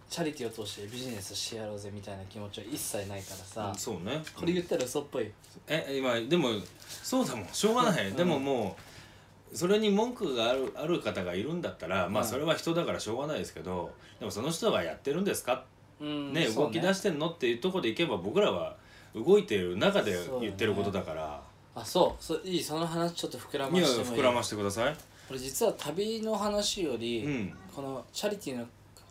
[0.09, 4.23] チャリティーを通してビジネスしてやろうぜみたいな気持ちは一切ないからさ、そうね。
[4.35, 5.31] これ言ったら嘘っぽい
[5.67, 6.49] え今でも
[6.87, 7.47] そうだもん。
[7.51, 8.15] しょうがない、うん。
[8.15, 8.75] でもも
[9.53, 12.29] うそれに文句があるある方がいるんだったらまあうん。
[12.29, 15.63] それは人だからしょうがないですけどでもその人がやってるんですか？
[16.01, 18.75] うんね動き出してんのっていうところでいけば僕らは
[19.15, 21.41] 動いてる中で言ってることだから。
[21.75, 22.23] あそう。
[22.23, 22.63] そいい。
[22.63, 24.21] その話ちょっと膨らいやましてもいい？
[24.21, 24.95] 膨らましてください
[25.29, 27.53] 俺実は旅の話より、うん。
[27.75, 28.65] このチャリティーの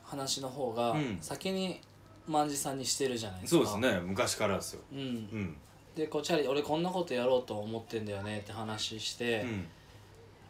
[0.05, 1.19] 話の方がうん。
[1.21, 1.81] 先に
[2.29, 3.67] 万次さんにしてるじゃないですか。
[3.67, 4.01] そうですね。
[4.01, 4.83] 昔からですよ。
[4.93, 4.99] うん。
[4.99, 5.57] うん。
[5.95, 9.67] でこうチャリ俺こんなことやろうと思ってんだよねって話して、うん。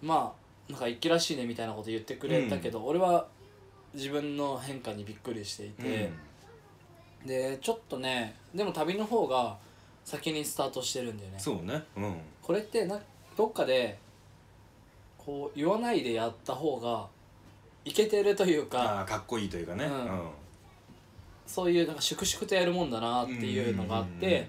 [0.03, 0.35] ま
[0.69, 3.27] あなんか一気らしいねみたいなこと言ってくれたけど、俺は
[3.93, 6.11] 自分の変化にびっくりしていて、
[7.27, 9.59] でちょっとねでも旅の方が
[10.05, 11.39] 先にスタートしてるんだよね。
[11.39, 11.83] そうね。
[11.97, 12.17] うん。
[12.43, 12.99] これってな
[13.37, 13.99] どっかで
[15.25, 17.07] こう言わないでやった方が
[17.85, 19.85] いけてるというかかっこいいというかね。
[19.85, 19.97] ううん。
[19.97, 20.31] ん
[21.47, 24.21] そういうなんか粛々とやるもんだなっていうのがあっうんうんうん。
[24.21, 24.49] て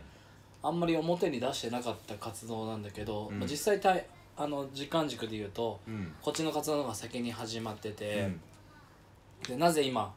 [0.63, 3.39] あんまり表に出してなかった活動なんだけど、うん。
[3.39, 4.05] まあ実際たい
[4.37, 6.13] あの時間軸で言うとうん。
[6.21, 8.41] こっちの活動の方が先に始まってうて、ん。
[9.47, 10.13] でなぜ今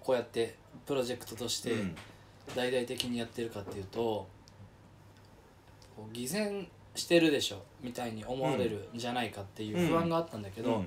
[0.00, 1.96] こうやってプロジェクトとしてうん。
[2.54, 4.26] 大々的にやってるかっていうと
[5.96, 8.98] こう偽善してるでしょみたいに思われるん。
[8.98, 10.86] じゃないかっていう不安があったんだけど、うん。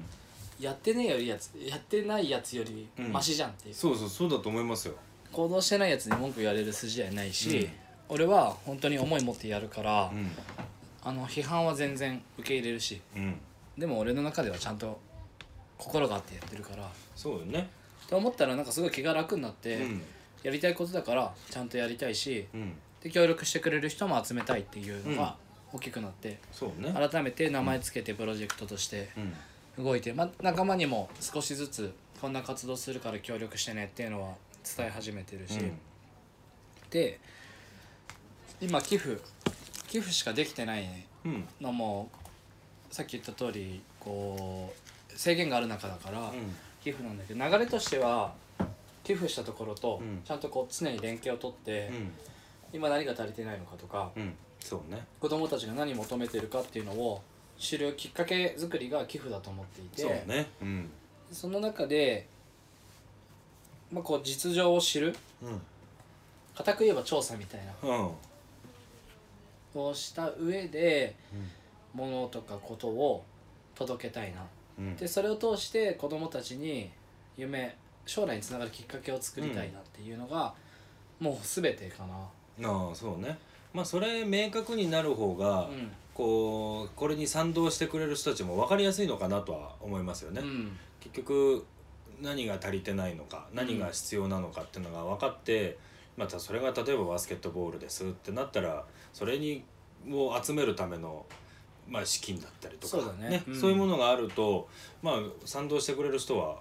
[0.60, 3.12] やってねえよりやつやってないやつよりうん。
[3.12, 4.96] マシじゃんっていう、そうそうそうだと思いますよ。
[5.32, 7.70] 行動してないやつに文句言われる筋合いないし、うん。
[8.10, 10.32] 俺は本当に思い持ってやるから、うん。
[11.04, 13.39] あの批判は全然受け入れるしうん。
[13.78, 15.00] でも俺の中ではちゃんと
[15.78, 16.89] 心があってやってるから。
[17.15, 17.70] そうよね。
[18.10, 20.02] と思ったらなんかすごい気が楽になって、うん。
[20.43, 22.74] やりたいことだからちゃんとやりたいしうん。
[23.04, 25.36] で協力してくれる人も集めたいっていうのが
[25.73, 26.93] 大きくなって、そうね。
[26.93, 29.10] 改めて名前つけてプロジェクトとして
[29.77, 29.84] うん。
[29.84, 34.34] 動いて、まあ、仲間にも少しずつこんな活動するから協力してねっていうのは
[34.75, 35.60] 伝え始めてるし、
[36.89, 37.19] で
[38.60, 39.21] 今寄付
[39.88, 40.88] 寄付しかできてない
[41.25, 41.47] うん。
[41.62, 42.10] のも
[42.89, 44.73] さっき言った通りこ
[45.13, 46.56] う制限がある中だから、うん。
[46.84, 48.34] 寄付なんだけど流れとしては
[49.03, 50.21] 寄付したところとうん。
[50.23, 51.91] ちゃんとこう常に連携を取って、
[52.73, 55.06] 今何が足りてないのかとかうんうんそうね。
[55.20, 57.22] 子供たちが何求めてるかっていうのを
[57.58, 60.48] 知るきっかけ作りが寄付だと思っていてそうね。
[60.62, 60.89] うん。
[61.32, 62.28] その中で、
[63.91, 65.15] まあ、こう実情を知る。
[65.41, 65.62] うん。
[66.56, 67.89] 固く言えば調査みたいな。
[67.89, 68.12] うん。
[69.80, 71.15] をした上で
[71.93, 73.24] ものとかことを
[73.76, 74.46] 届けたいな。
[74.80, 74.96] うん。
[74.96, 76.89] でそれを通して子供たちに
[77.38, 80.54] 夢将来につながるきっかけを作りたいなっていうのが、
[81.20, 82.15] もう全てかな。
[82.67, 83.38] ああそうね
[83.73, 85.91] まあそれ明確になる方が、うん。
[86.17, 90.75] こうこれに賛同してくれる人たちも分かりやすいのかなとは思いますよね、うん。
[90.99, 91.63] 結局
[92.23, 95.77] 何が足りてないのか何が必要なのかっていうのが分かって、
[96.17, 99.63] またそれが例えばバスケットボールですってなったらそれに
[100.10, 101.27] を集めるための、
[101.88, 103.56] まあ、資金だったりとかそうだねうん。
[103.56, 104.67] そういうものがあると、
[105.03, 106.58] まあ、賛同してくれる人は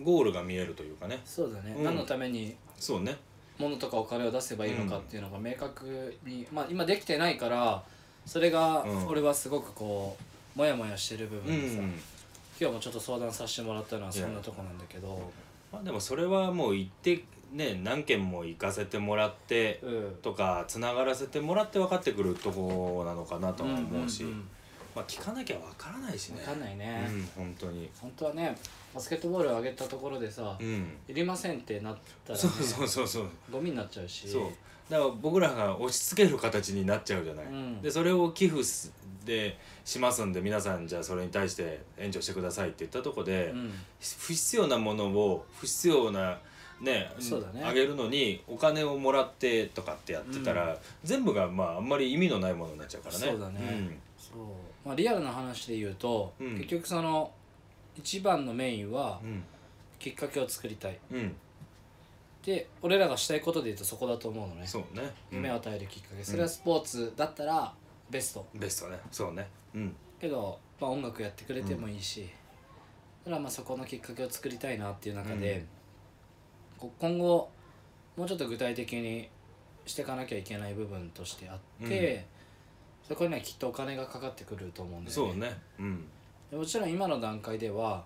[0.00, 1.20] ゴールが見えるというかね。
[1.24, 1.84] そうだね、うん。
[1.84, 3.16] 何のためにそうね
[3.58, 7.82] 物とかお金を出せばいいのかっていうのが明確に、まあ今できてないから
[8.26, 9.06] それがうん。
[9.08, 10.16] 俺はすごくこ
[10.56, 11.84] うモヤモヤしてる部う分でさ、ん
[12.60, 15.30] 今日もちょっと相談させてもらったのはそんなとこなんだけど。
[15.72, 20.16] まあ、でもそれはもう行ってね何件も行かせてもらってうん。
[20.22, 24.48] とかつながらせてもらって分かってくるとこなのかなとは思うし、んん
[24.94, 26.38] まあ聞かなきゃ分からないしね。
[26.44, 27.90] 分かんないね、うん本当に。
[28.00, 28.56] 本当はね
[28.94, 30.96] バスケットボールを上げたところでさ、うん。
[31.08, 33.28] いりませんってなったら、ね、そうそうそうそう。
[33.50, 34.28] ゴミになっちゃうし。
[34.28, 34.42] そう。
[34.90, 37.80] だから僕らが押し付ける形になっちゃうじゃない、うん。
[37.80, 38.92] でそれを寄付す
[39.24, 43.72] でしますんで皆さんじゃあそれに対して援助してくださいって言ったとこで、うん。
[44.18, 46.38] 不必要なものを不必要な
[46.82, 47.64] ねそうだね。
[47.64, 53.26] あげるのにお金をもらってとかってやってたら、全部がまああんまり意味のないものになっちゃうからね。
[53.28, 53.98] そうだね。
[54.18, 54.38] そう、
[54.84, 56.54] まあ、リアルな話で言うと、うん。
[56.56, 57.30] 結局その
[57.96, 59.44] 一番のメインはうん。
[59.98, 60.98] きっかけを作りたい。
[61.12, 61.36] うん。
[62.44, 64.66] で俺らがしたいことで言うとそこだと思うのね。
[64.66, 65.02] そうね。
[65.30, 65.36] うん。
[65.36, 66.24] 夢を与えるきっかけ。
[66.24, 67.72] それはスポーツだったら
[68.10, 68.46] ベスト。
[68.54, 68.98] ベストね。
[69.10, 69.48] そうね。
[69.74, 69.94] うん。
[70.20, 72.28] けど、まあ、音楽やってくれてもいいし、
[73.24, 75.64] だからまあそこのきっかけを作りたいなっていう中で、
[76.78, 77.48] こ今後
[78.16, 79.28] もうちょっと具体的に
[79.86, 82.26] していかなきゃいけない部分としてあって、
[83.08, 85.52] そこにはきっとお金がかかってくると思うんだよそうね。
[85.78, 86.04] うん。
[86.50, 88.04] でもちろん今の段階では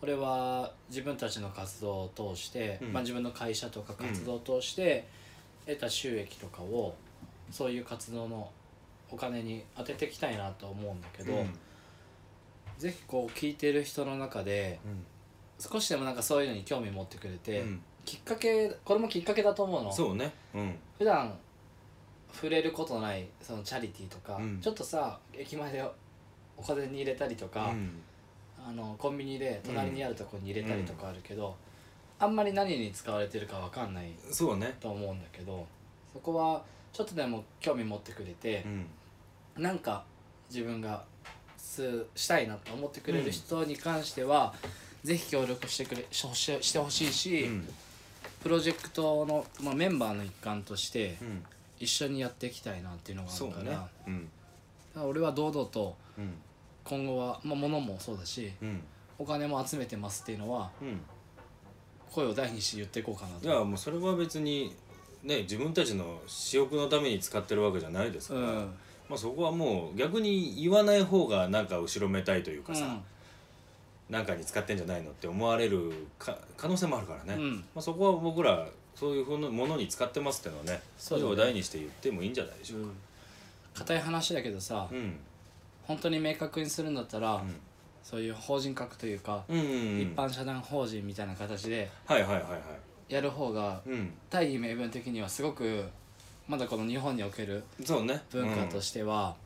[0.00, 2.92] 俺は自分たちの活動を通して、うん。
[2.92, 5.06] まあ、自分の会社とか活動を通して
[5.66, 6.94] 得た収益とかを
[7.50, 8.50] そういう活動の
[9.10, 11.52] お金に当てていきたいなと思うんだけど、うん。
[12.78, 14.80] ぜひこう聞いてる人の中で
[15.58, 17.82] 少しでもなんかそういうのに興味持ってくれて、うん。
[18.04, 19.92] きっかけこれもきっかけだと思うの。
[19.92, 20.32] そうね。
[20.54, 20.74] うん。
[20.98, 21.36] 普段
[22.32, 24.60] 触れることないそのチャリティーとか、うん。
[24.60, 25.84] ちょっとさ駅前で
[26.56, 28.00] お金に入れたりとか、うん。
[28.64, 31.54] あのコンビニで隣にあるところに入れたりとかあるけど、
[32.18, 34.76] あんまり何に使われてるかわかんないそうね。
[34.80, 35.66] と思うんだけど
[36.12, 38.64] そこはちょっとでも興味持ってくれて
[39.56, 39.62] う、ん。
[39.62, 40.04] なんか
[40.48, 41.04] 自分が
[41.56, 44.54] すしたいなと思ってくれる人に関しては、
[45.02, 47.68] ぜひ協力してくれしししてほしいし、うん。
[48.42, 51.44] プロジェクトの、まあ、メンバーの一環としてうん
[51.82, 55.10] 一緒にやっていきたいなっていうのがあそうねるから,、うん。
[55.10, 56.32] 俺は堂々とうん。
[56.84, 58.80] 今後は、まあ、物もそうだしうん。
[59.18, 61.00] お金も集めてますっていうのはうん。
[62.10, 63.46] 声を大にして言っていこうかなと。
[63.46, 64.74] いやもうそれは別に
[65.24, 68.46] ね自分たちの私欲のために使ってるわけじゃないですから、うん。
[69.08, 72.96] まあ、そこはもう逆に言わない方がなんか後ろめたいというかさ、
[74.08, 77.56] なんかに使ってんじゃないのって思われるか可能性もあるからね、うん。
[77.56, 81.30] まあ、そこは僕らそういうふうなものに使ってますっていうのはねそうだね。
[81.30, 82.88] 声を大にして言ってもいいんじゃないでしょうか、
[83.74, 85.18] 硬い話だけどさ、うん。
[85.84, 87.54] 本当に明確にするんだったら、うん。
[88.04, 90.00] そういう法人格というか、うんうんうん。
[90.00, 91.90] 一般社団法人みたいな形で
[93.08, 94.12] やる方がうん。
[94.30, 95.84] 大義名分的にはすごく
[96.48, 98.06] まだこの日本における文
[98.50, 99.36] 化としては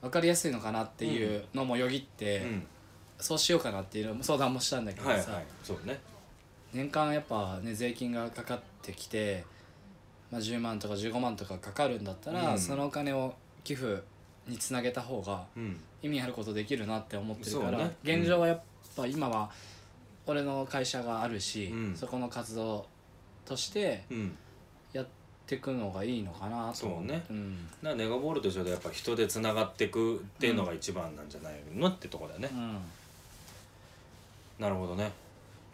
[0.00, 2.66] 分かりやすいのかなっていうのもよぎって、うん、うん。
[3.18, 5.44] そうしようかなっていうのも相談もしたんだけどさ、はいはい。
[5.62, 6.00] そうね
[6.74, 9.44] 年間やっぱね税金がかかってきて、
[10.30, 12.58] まあ、10万とか15万とかかかるんだったら、うん。
[12.58, 14.02] そのお金を寄付
[14.48, 15.80] につなげた方がうん。
[16.02, 17.96] 意味あることできるなって思ってるから、そうね。
[18.02, 18.62] 現状はやっ
[18.94, 19.48] ぱ今は
[20.26, 21.96] 俺の会社があるし、うん。
[21.96, 22.84] そこの活動
[23.46, 24.36] としてうん。
[24.92, 25.06] やっ
[25.46, 26.74] ていくのがいいのかなと。
[26.74, 27.24] そうね。
[27.30, 27.68] うん。
[27.82, 32.78] だからネガボールと一緒でやっぱ人でつながっていくっていうのが一番なんじゃないのってとこだよね、うん。
[34.58, 35.12] なるほどね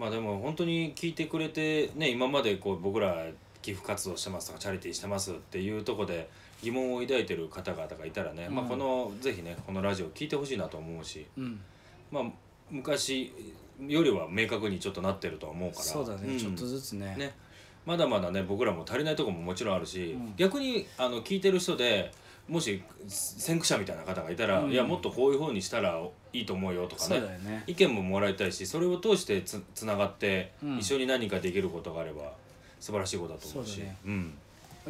[0.00, 3.26] まあでも本当に聞いてくれてね今までこう僕ら
[3.60, 6.30] 寄付活動してますとかチャリティーしてますっていうとこで
[6.62, 11.60] 疑問を抱いてる方々がいたらね、まあうんこのぜひねこのラジオ聞いてほしいなと思うしうん。
[12.10, 12.24] まあ
[12.70, 13.30] 昔
[13.86, 15.82] よりは明確にちょっとなってるとは思うから。
[15.82, 16.38] そうだね、ん。
[16.38, 17.14] ちょっとずつね。
[17.18, 17.34] ね。
[17.84, 20.34] まだまだね僕らも足りないところももちろんあるし、うん。
[20.36, 22.10] 逆にあの聞いてる人で
[22.50, 24.72] もし先駆者みたいな方がいたら、うん。
[24.72, 27.20] いやもっとこういうふうにしたらいいと思うよとかね。
[27.20, 27.62] ね。
[27.68, 30.78] 意見ももらいたいしそれを通してつつながって、うん。
[30.78, 32.32] 一緒に何かできることがあれば
[32.80, 33.78] 素晴らしいことだと思うし。
[33.78, 33.96] ね。
[34.04, 34.34] うん。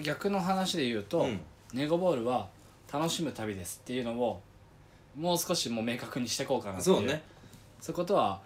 [0.03, 1.40] 逆の話で言うと、うん。
[1.75, 2.49] ネゴボールは
[2.90, 4.40] 楽しむ旅ですっていうのを
[5.14, 6.96] もう少しもう明確にしていこうかなっていう。
[6.96, 7.23] そうね。
[7.79, 8.40] そういうことは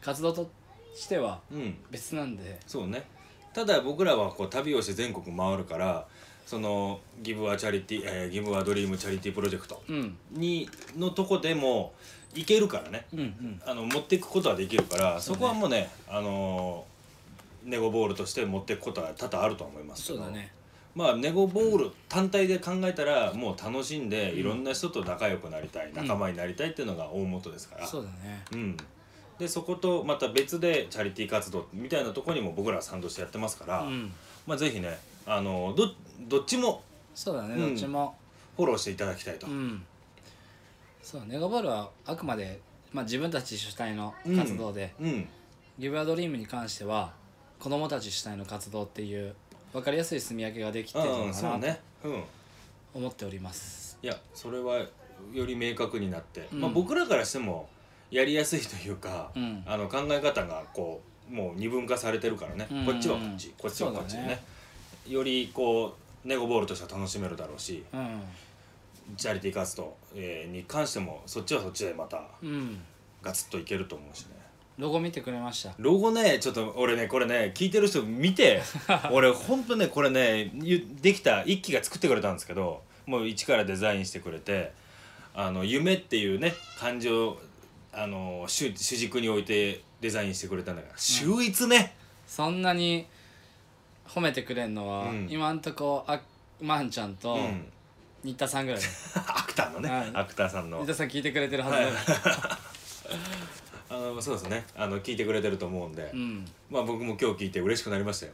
[0.00, 0.48] 活動と
[0.94, 1.76] してはうん。
[1.90, 2.60] 別なんで。
[2.68, 3.04] そうね。
[3.52, 6.06] ただ僕らはこう旅をして全国回るから
[6.46, 10.16] そのギブアチャリティ、えーギブアドリームチャリティープロジェクトうん。
[10.30, 11.92] にのとこでも
[12.34, 13.06] 行けるからね。
[13.12, 13.62] うんうん。
[13.64, 15.38] あの持っていくことはできるからそ,、ね。
[15.38, 16.94] こはもうねあのー
[17.70, 20.18] ネゴボールとして持っていくことは多々あると思いますけど。
[20.18, 20.52] そうだね。
[20.94, 25.94] まあネゴボール単体で考えたらもう楽しんでいろんな人と仲良くなりたい、ん。
[25.94, 28.44] 仲間になりたいっていうのが大元ですから、そうだね。
[28.52, 28.76] うん、
[29.38, 34.12] でそことまた別でチャリティー活動みたいなところにも僕らは賛同してやってますから、うん。
[34.46, 36.82] まあぜひねあのどどっちも
[37.14, 37.60] そうだね、うん。
[37.68, 38.16] どっちも。
[38.56, 39.84] フォローしていただきたいと、うん。
[41.02, 42.60] そうネゴボールはあくまで、
[42.92, 45.28] まあ、自分たち主体の活動で、うん。
[45.78, 47.12] ギブアドリームに関しては
[47.58, 49.34] 子供たち主体の活動っていう
[49.72, 51.78] 分かりやすい住み分けができてるうんのかなと
[52.94, 54.86] 思っております、いやそれは
[55.32, 56.60] より明確になって、うん。
[56.60, 57.68] まあ、僕らからしても
[58.12, 59.64] やりやすいというか、うん。
[59.66, 63.52] あの考え方がこうもう二分化されてるからね、うんこっちはこっち。
[63.58, 64.28] こっちはこっちでね。
[64.28, 64.42] ね。
[65.08, 68.20] よりこうネゴボールとしては楽しめるだろうしうん。
[69.16, 72.78] チャリティー活動、えーに関してもそっちはそっちでまたうん。
[73.22, 74.44] ガツッといけると思うしね。
[74.76, 75.72] ロゴ見てくれました。
[75.78, 78.60] ロゴねちょっと俺ねこれね聞いてる人見て
[79.12, 84.72] 俺ほんとねこれねゆできた一期が作ってくれたんですけどもう一からデザインしてくれて
[85.32, 87.38] あの夢っていうね漢字を
[87.92, 91.94] あの主主軸に置いてデザインしてくれたんだから秀逸ね、
[92.26, 93.06] そんなに
[94.06, 95.28] 褒めてくれんのは、うん。
[95.30, 96.20] 今んとこあ
[96.60, 97.66] まんちゃんとうん。
[98.24, 98.92] 新田さんぐらいだよ
[99.28, 100.10] アクターのね、はい。
[100.14, 100.78] アクターさんの。
[100.78, 101.88] 新田さん聞いてくれてるはずだよ、
[103.90, 104.64] あのそうですね。
[104.74, 106.46] あの聞いてくれてると思うんで、うん。
[106.70, 108.32] まあ僕も今日聞いて嬉しくなりましたよ。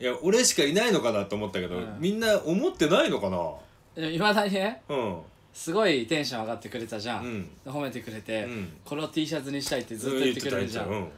[0.00, 1.96] いや俺しかいないのかなと思ったけど、うん。
[1.98, 4.08] みんな思ってないのかな？
[4.08, 5.20] いまだにねうん。
[5.52, 7.50] すごいテンション上がってくれたじゃん、うん。
[7.72, 8.76] 褒めてくれて、うん。
[8.84, 11.08] これを T シャツにしたいってずっと言ってくれるじゃん、うん。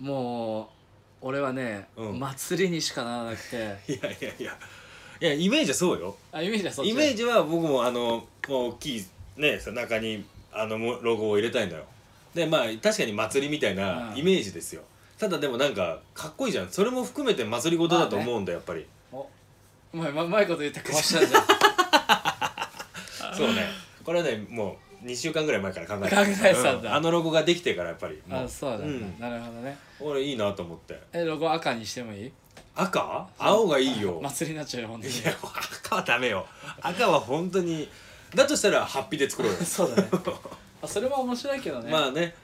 [0.00, 0.66] もう
[1.26, 2.18] 俺はね、うん。
[2.20, 3.56] 祭りにしかならなくて。
[3.90, 4.58] いやいやいや。
[5.20, 6.14] いやイメージはそうよ。
[6.30, 9.06] あイメージはそっちイメージは僕もあのもう大きい
[9.36, 11.84] ね中にあのもロゴを入れたいんだよ。
[12.34, 14.18] でまあ確かに祭りみたいなうん。
[14.18, 14.82] イメージですよ、
[15.18, 16.68] ただでもなんかかっこいいじゃん。
[16.70, 18.84] それも含めて祭り事だと思うんだよやっぱり。
[19.10, 19.22] お
[19.94, 21.44] うまいうまうまいこと言ってかわしたじゃん。
[23.34, 23.70] そうね。
[24.04, 26.90] これはねもう2週間ぐらい前から考えて考えてたんだ。
[26.92, 28.78] うあのロゴができてからやっぱりもあそうだ。
[28.78, 29.20] ね、ん。
[29.20, 29.76] なるほどね。
[30.00, 30.98] 俺いいなと思って。
[31.12, 32.32] えロゴ赤にしてもいい？
[32.74, 33.28] 赤？
[33.38, 34.18] 青がいいよ。
[34.24, 35.14] 祭りになっちゃうよ本当に。
[35.14, 36.46] いや赤はダメよ。
[36.80, 37.88] 赤は本当に
[38.34, 39.58] だとしたらハッピーで作ろうよ。
[39.62, 40.08] そうだね。
[40.82, 41.92] あそれは面白いけどね。
[41.92, 42.34] まあね。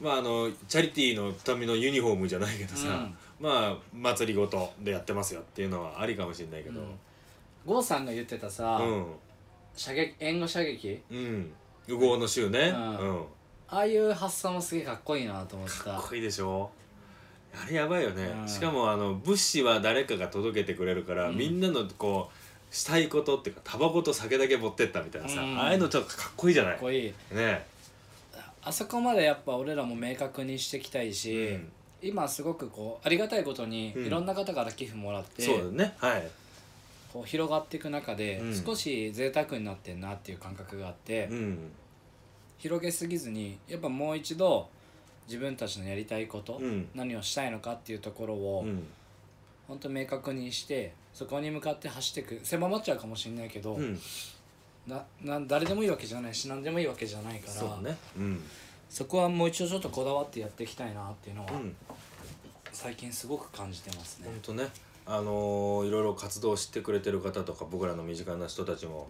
[0.00, 3.16] まああのチャリティーのためのユニフォームじゃないけどさ、うん。
[3.40, 6.80] まあ祭りごとでやってますよっていうのはありかもしれないけど。
[6.80, 6.98] うん。
[7.66, 9.06] 郷さんが言ってたさ、うん。
[9.76, 11.00] 射撃援護射撃？
[11.10, 11.52] うん
[11.94, 12.72] 羽毛の週ね。
[12.74, 12.96] うん。
[12.98, 13.24] うん。
[13.68, 16.70] ああいう発想もすげえかっこいいなと思ってかたっこいいでしょ？
[17.54, 18.48] あれやばいよね、うん。
[18.48, 21.36] しかもあの物資は誰かが届けてくれるから、うん。
[21.36, 25.58] みんなのこうしたいことっていうかタバコと酒だけ持ってったみたいなさ、うん。
[25.58, 26.72] ああいうのちょっとかっこいいじゃない？
[26.72, 27.14] かっこいい。
[27.34, 27.66] ね。
[28.62, 31.72] あそこまでやっぱ俺らも明確にしていきたいし、うん。
[32.02, 34.06] 今すごくこうありがたいことにうん。
[34.06, 35.94] いろんな方から寄付もらって、そうだね。
[35.98, 36.28] はい。
[37.12, 38.64] こう広がっていく中で、うん。
[38.64, 41.58] 少し贅沢になってんなっていう感覚があって、うん
[42.62, 44.68] 広げすぎずにやっぱもう一度
[45.26, 46.88] 自分たちのやりたいこと、うん。
[46.94, 48.84] 何をしたいのかっていうところを、うん。
[49.66, 53.98] 本当明確にしてそこに向かって走っていく狭まっちゃうかもしれないけど、うん。
[54.86, 57.96] なな誰でもいいわけじゃないし何でもいいわけじゃないからそうね。
[58.16, 58.40] うん。
[58.88, 61.74] そこはもう一度ちょっとこだわってやっていきたいなっていうのは、うん。
[62.72, 64.26] 最近すごく感じてますね。
[64.26, 64.38] 本。
[64.42, 64.68] 当ね。
[65.04, 69.08] あのーいろいろ活動を知ってくれてる方とか僕らの身近な人たちも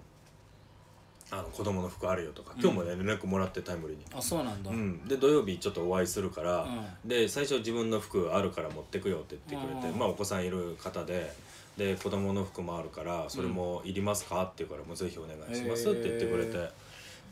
[1.35, 4.05] あの子供の服あるよとか今日もね連絡もらってタイムリーに。
[4.15, 6.67] あそうなんだ、うん、で土曜日ちょっとお会いするから、
[7.07, 9.99] うで最初自分の服あるから持ってくよって言ってくれて、うん。
[9.99, 11.33] まあお子さんいる方で
[11.79, 16.71] で子供の服もあるからそれもいりますかって言うからもうぜひお願いしますって言ってくれて、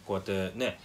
[0.07, 0.81] こうやってね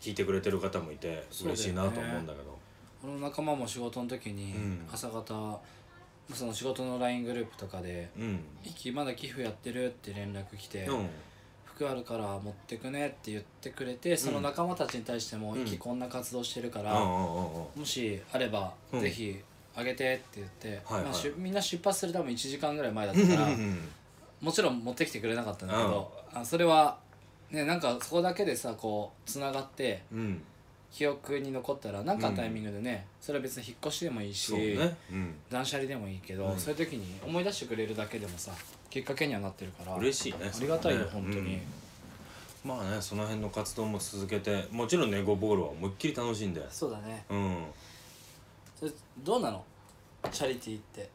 [0.00, 2.56] 聞いてくれてる方もいて嬉しいなと思うんだけど。
[3.04, 4.88] 俺の仲間も仕事の時にうん。
[4.90, 5.60] 朝方
[6.32, 11.08] その仕事の LINE グループとかでうん「イキまだ寄付やってる?」って連絡来て、うん
[11.78, 15.78] 服あるから持ってくねって言ってくれてその仲間たちに対しても「うん。
[15.78, 19.00] こんな活動してるから、もしあれば、うん。
[19.00, 19.38] ぜひ
[19.76, 21.02] あげて」って言って、はいはい。
[21.04, 23.88] まあしゅみんな出発する多分1時間ぐらい前だったからうん
[24.40, 26.98] もちろん持ってきてくれなかったんだけど、あそれは
[27.50, 30.42] ねなんかそこだけでさこうつながってうん
[30.90, 34.96] 記憶に残ったら何かのタイミングでね、それは別に引っ越しでもいいし、そうね。
[35.12, 35.34] うん。
[35.50, 36.58] 断捨離でもいいけど、うん。
[36.58, 38.52] そういう時に思い出してくれるだけでもさ
[38.90, 41.60] きっかけにはなってるから嬉しいねありがたいよ、それはね本当に、うん。
[42.64, 46.66] まあねその辺の活動も続けてもちろんネゴボールは思いっきり楽しんで。
[46.70, 47.24] そうだね。
[47.28, 47.64] うん。
[48.78, 49.64] それどうなの？
[50.32, 51.08] チャリティーって。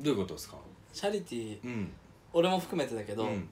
[0.00, 0.56] どういうことですか？
[0.92, 1.92] チャリティーうん。
[2.32, 3.48] 俺も含めてだけど、うん。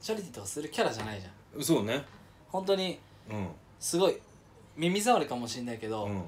[0.00, 1.62] チャリティーとかするキャラじゃないじゃん。
[1.62, 2.04] そうね。
[2.48, 2.98] 本当に
[3.30, 3.48] うん。
[3.78, 4.16] すごい
[4.76, 6.22] 耳障りかもしれないけど、うん。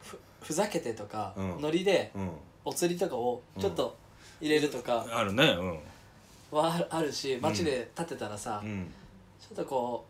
[0.00, 1.60] ふふざけてとか、うん。
[1.60, 2.30] ノリでうん。
[2.64, 3.96] お釣りとかをちょっと
[4.40, 5.78] 入れるとかあるねうん。
[6.56, 8.92] はあるあるし街で立ってたらさ、うん。
[9.40, 10.04] ちょっとこ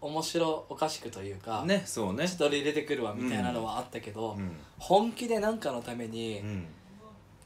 [0.00, 2.28] う面白おかしくというか、ねそうね。
[2.28, 4.56] ちょっと俺入れてくるわみたいなのはあったけど、うん。
[4.78, 6.66] 本気で何かのためにうん。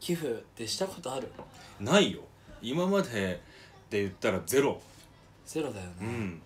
[0.00, 1.30] 寄付ってしたことある？
[1.78, 2.20] ないよ。
[2.60, 3.40] 今まで
[3.88, 4.80] で言ったらゼロ。
[5.46, 6.42] ゼロだよね、うん。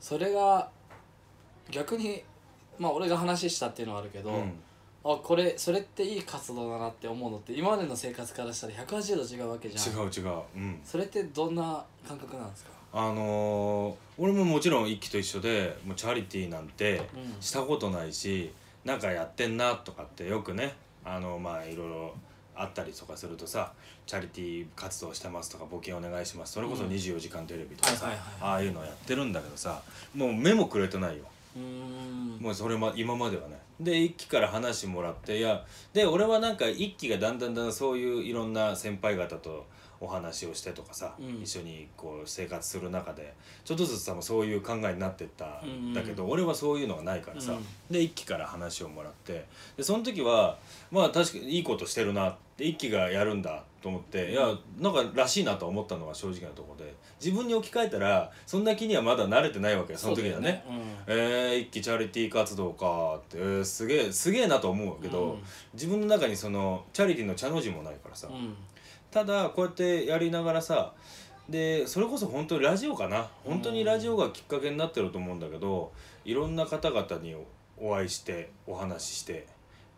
[0.00, 0.68] それが
[1.70, 2.24] 逆に
[2.78, 4.52] まあ俺が話したっていうのはあるけど、うん。
[5.04, 10.04] あこれそれっていい活動だなって思うのって今までの生活からしたら180度違うわけじゃん。
[10.04, 10.40] 違う違う。
[10.56, 10.80] うん。
[10.84, 12.70] それってどんな感覚なんですか？
[12.92, 17.40] あのー俺ももちろん一輝と一緒でもうチャリティーなんてうん。
[17.40, 18.52] したことないし、
[18.84, 20.74] なんかやってんなとかってよくね
[21.04, 22.14] あのまあいろいろ
[22.56, 23.72] あったりとかするとさ
[24.06, 26.54] チャリティー活動してますとか募金お願いします。
[26.54, 26.90] それこそうん。
[26.90, 28.50] 24時間テレビとかさ、はいはいはい。
[28.50, 29.82] ああいうのやってるんだけどさ
[30.16, 31.24] もう目もくれてないよ
[32.40, 33.58] もうそれま今まではね。
[33.80, 39.66] で一輝から話もらっていやで俺はなんか一輝がだんだんだんだんそういういろんな先輩方と
[40.00, 41.42] お話をしてとかさ、うん。
[41.42, 43.34] 一緒にこう生活する中で
[43.64, 45.92] ちょっとずつさそういう考えになってったん。
[45.94, 47.64] だけど、うん俺はそういうのがないからさ、うん。
[47.90, 49.46] で一期から話をもらって
[49.76, 50.58] でその時は
[50.90, 54.48] まあ確かにいいことしてるなって一期がやるんだと思っていや
[54.80, 60.64] なんからしいなと思ったのは正直なところで自分に置き換えたらそんな気にはまだ慣れてないわけよその時にはね。
[60.66, 65.42] そうだよえー、一期チャリティー活動かって、えーすげえすげえなと思うけど、うん。
[65.74, 68.56] 自分の中にそのチャリティーの茶の字もないからさ、うんうん。
[69.10, 70.92] ただこうやってやりながらさ
[71.48, 73.28] でそれこそ本当にラジオかな。
[73.44, 75.92] 本当にラジオがきっかけになってると思うんだけど
[76.24, 77.36] いろんな方々に
[77.78, 79.46] お会いしてお話しして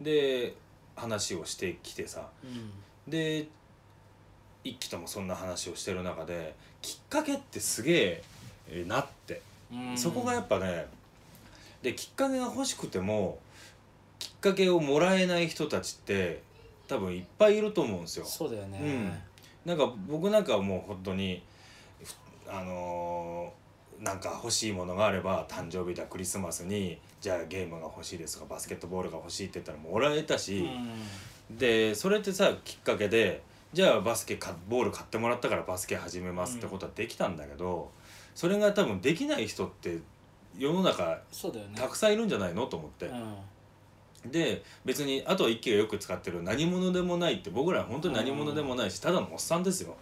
[0.01, 0.55] で
[0.99, 2.28] 話をしてきてさ。
[3.07, 3.49] で
[4.64, 8.22] 一期ともそんな話をしてる中できっかけってすげえ
[8.68, 9.40] えーなって。
[9.72, 9.96] うん。
[9.96, 10.86] そこがやっぱね
[11.82, 13.38] できっかけが欲しくても
[14.18, 16.42] きっかけをもらえない人たちって
[16.88, 18.24] 多分いっぱいいると思うんですよ。
[18.24, 19.12] そうだよね、うん。
[19.64, 21.42] なんか僕なんかはもう本当に
[22.03, 22.14] ふ
[22.51, 23.68] あのー
[24.01, 30.68] なんか欲しいものがあれば誕生日だクリスマスにじゃあゲームが欲しいですとかバスケットボールが欲しいって言ったらもらえたし、
[31.51, 33.42] でそれってさきっかけで
[33.72, 37.90] じゃあバスケかボール買ってもらったからバスケ始めますってことはできたんだけど、
[38.34, 39.99] それが多分できない人って
[40.57, 41.72] 世の中そうだよね。
[41.74, 43.11] たくさんいるんじゃないのと思って、
[44.26, 49.96] で別にあとは一輝がよく使ってる何者でもないって僕らは本当に何者でもないしただのおっさんですよ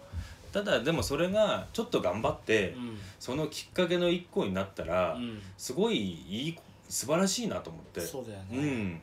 [0.51, 2.97] ただでもそれがちょっと頑張って、うん。
[3.19, 5.41] そのきっかけの一個になったら、うん。
[5.57, 8.01] すごいいい素晴らしいなと思って。
[8.01, 9.01] そうだよね、うん。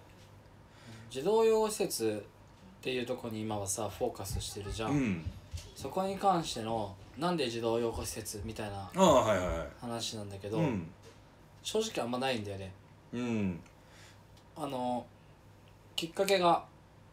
[1.10, 2.24] 児童養護施設
[2.80, 5.30] っていうところに今はさフォーカスしてるじゃん、うん。
[5.76, 9.68] そこに関してのなんで児童養護施設みたいなああはいはいはい。
[9.80, 10.86] 話なんだけど、うん。
[11.62, 12.72] 正直あんまないんだよね。
[13.12, 13.60] うん。
[14.56, 15.06] あの
[15.96, 16.64] きっかけが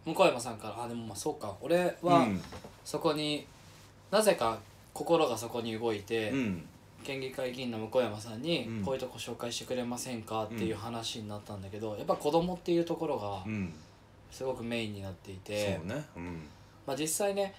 [0.05, 1.55] 向山さんからあでもまあそうか。
[1.61, 2.41] 俺うはん。
[2.83, 3.45] そこに、
[4.11, 4.59] なぜか
[4.93, 6.65] 心がそこに動いて、うん。
[7.03, 8.83] 県議会議員の向山さんにうん。
[8.83, 13.73] こういうとこ紹介してくれませんかっていう話になったんだけど、やっぱ子供っていうところがうん。
[14.29, 16.05] すごくメインになっていそうて、ね。
[16.15, 16.41] うん。
[16.85, 17.55] まあ、実際ね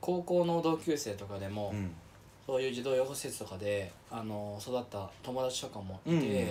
[0.00, 1.90] 高校の同級生とかでも、うん。
[2.46, 6.48] そういう児童養護施設とかであの育った友達とかもいて、うん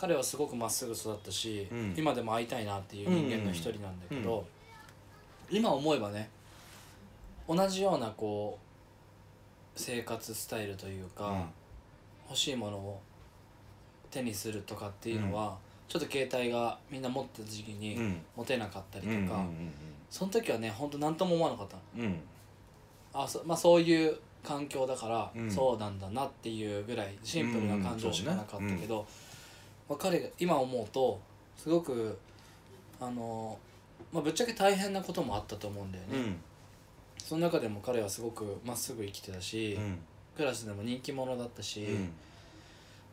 [0.00, 1.94] 彼はすごくまっすぐ育ったし、うん。
[1.94, 4.46] 今でも会いたいなっていう人間の一人なんだけど、
[5.50, 6.30] 今思えばね
[7.52, 8.58] 同じようなこ
[9.76, 11.46] う生活スタイルというか、
[12.28, 13.00] 欲しいものを
[14.10, 18.22] 手にするとかっていうのは、ちょっと携帯がみんな持ってた時期にうん。
[18.36, 19.72] 持てなかったりとか、うんうん
[20.10, 21.82] その時はね本当何とも思わなかったの。
[21.98, 22.04] うん。
[22.04, 22.20] うん
[23.12, 25.50] あそ,、まあ、そういう環境だから、うん。
[25.50, 29.04] そうなんだなっていうぐらいシンプルな感情しかなかったけど、
[29.88, 31.20] まあ、彼が今思うと
[31.56, 32.16] すごく
[33.00, 33.58] あの、
[34.12, 36.36] まあ、ぶっちゃけ大変なこともあったと思うんだよね、うん
[37.30, 39.98] その中でも彼はすごくまっすぐ生きてたし、うん。
[40.36, 42.10] クラスでも人気者だったし、うん。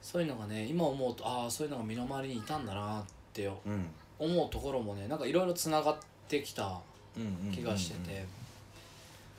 [0.02, 3.86] そういうのがね今思うとああそういうのが身の回りにいたんだなってうん。
[4.18, 5.98] 思うところもねなんかいろいろつながっ
[6.28, 6.80] てきた
[7.16, 7.52] うん。
[7.52, 8.26] 気がしてて、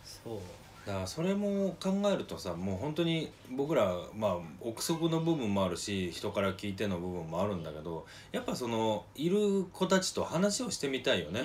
[0.04, 0.38] そう。
[0.86, 11.40] だからそれも考えるとさもう本当に僕らまあ憶測の部分もあるし人から聞いての部分もあるんだけどやっぱそのいる子たちと話をしてみたいよね。
[11.40, 11.44] う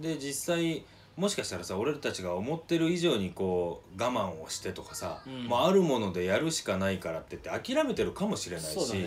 [0.00, 0.02] ん。
[0.02, 0.82] で実際
[1.20, 5.48] もしかしたらさ俺たちが思ってる以上にこう我慢をしてとかさ、うん。
[5.48, 9.04] まあ、あるものでやるしかないからって言って諦めてるかもしれないし。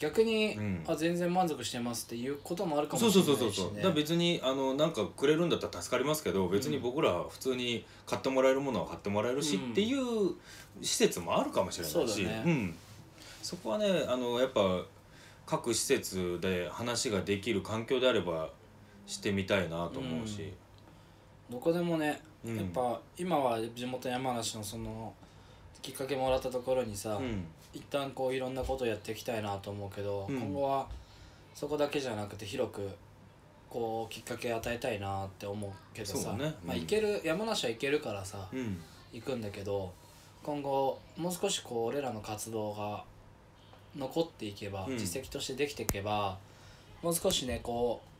[0.00, 0.84] 逆に、うん。
[0.84, 10.34] あ全然満足してますっていうこともあるかもそうしれそうないし、ね、そうそうそうだから別にあのなんかくれるんだったら助かりますけど別に僕らは普通に買ってもらえるものは買ってもらえるし、うんっていう
[10.82, 11.94] 施設もあるかもしれないし。
[11.94, 12.52] そうだね。
[12.52, 12.74] ん、
[13.40, 14.82] そこはねあのやっぱ
[15.46, 18.48] 各施設で話ができる環境であれば
[19.06, 20.52] してみたいなと思うし、
[21.50, 22.56] どこでもね、うん。
[22.56, 25.12] やっぱ今は地元山梨のその
[25.82, 27.44] きっかけもらったところにさ、うん。
[27.72, 30.36] 一旦こういろんなことをやっていきたいなと思うけど、うん。
[30.36, 30.86] 今後は
[31.54, 32.88] そこだけじゃなくて広く
[33.68, 36.44] こうきっかけ与えたいなって思うけどそさ、うね。
[36.44, 36.68] うん。
[36.68, 38.80] まあ行ける山梨は行けるからさ、うん。
[39.12, 39.92] 行くんだけど
[40.42, 43.04] 今後もう少しこう俺らの活動が
[43.96, 44.98] 残っていけば、うん。
[44.98, 46.38] 実績としてできていけば
[47.02, 48.13] もう少しねこう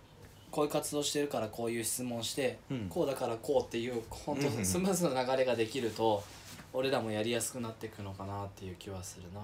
[0.54, 2.86] こういう活動してるからこういう質問して、うん。
[2.88, 4.64] こうだからこうっていう本当うん。
[4.64, 6.22] スムーズな流れができると、
[6.72, 9.40] 俺らもやりやすくなっていくのかなっていう気はするな。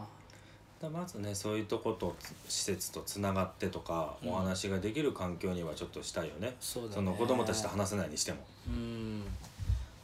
[0.80, 2.14] だまずねそういうとこと
[2.48, 4.28] 施設とつながってとか、うん。
[4.30, 6.54] お話ができる環境にはちょっとしたいよね。
[6.60, 6.94] そうだね。
[6.94, 8.38] その子供たちと話せないにしても、
[8.68, 9.24] うん。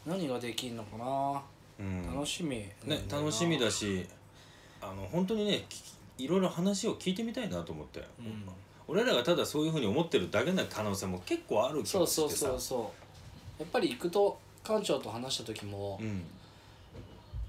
[0.04, 1.40] 何ができんのかな、
[1.78, 2.72] うん、楽しみ、ね
[3.10, 4.06] 楽しみだし
[4.80, 5.82] あの本当にねき
[6.18, 8.42] いろいろ話を聞いてみたいなと思って、うん
[8.88, 12.28] 俺らがただそういうふうに思ってるだけな可能性も結構ある気そうがしてさ。
[12.28, 12.92] そうそうそ
[13.58, 13.62] う。
[13.62, 16.22] やっぱり行くと館長と話した時も、うん。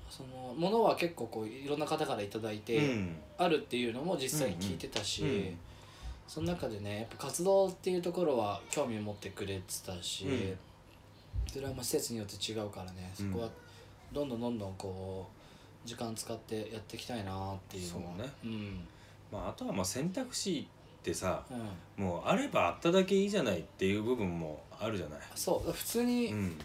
[0.09, 3.17] そのものは結構こういろんな方から頂いて、うん。
[3.37, 5.57] あるっていうのも実際聞いてたし、うんうん
[6.27, 10.57] その中でねやっぱ活動っていうところは興味を持ってくれてたし、うん。
[11.49, 13.49] それはまあ施設によって違うからねそこは
[14.11, 15.25] どんどんどんどんこ
[15.85, 18.03] う時間使ってやっていきたいなっていうのは。
[18.17, 18.33] そうね。
[18.43, 18.87] うん。
[19.31, 20.67] まあ、あとはまあ選択肢
[20.99, 21.43] ってさ
[21.97, 22.03] うん。
[22.03, 25.19] もうあればあっただけいいじゃないっていう部分もあるじゃない。
[25.35, 26.57] そう普通に、うん。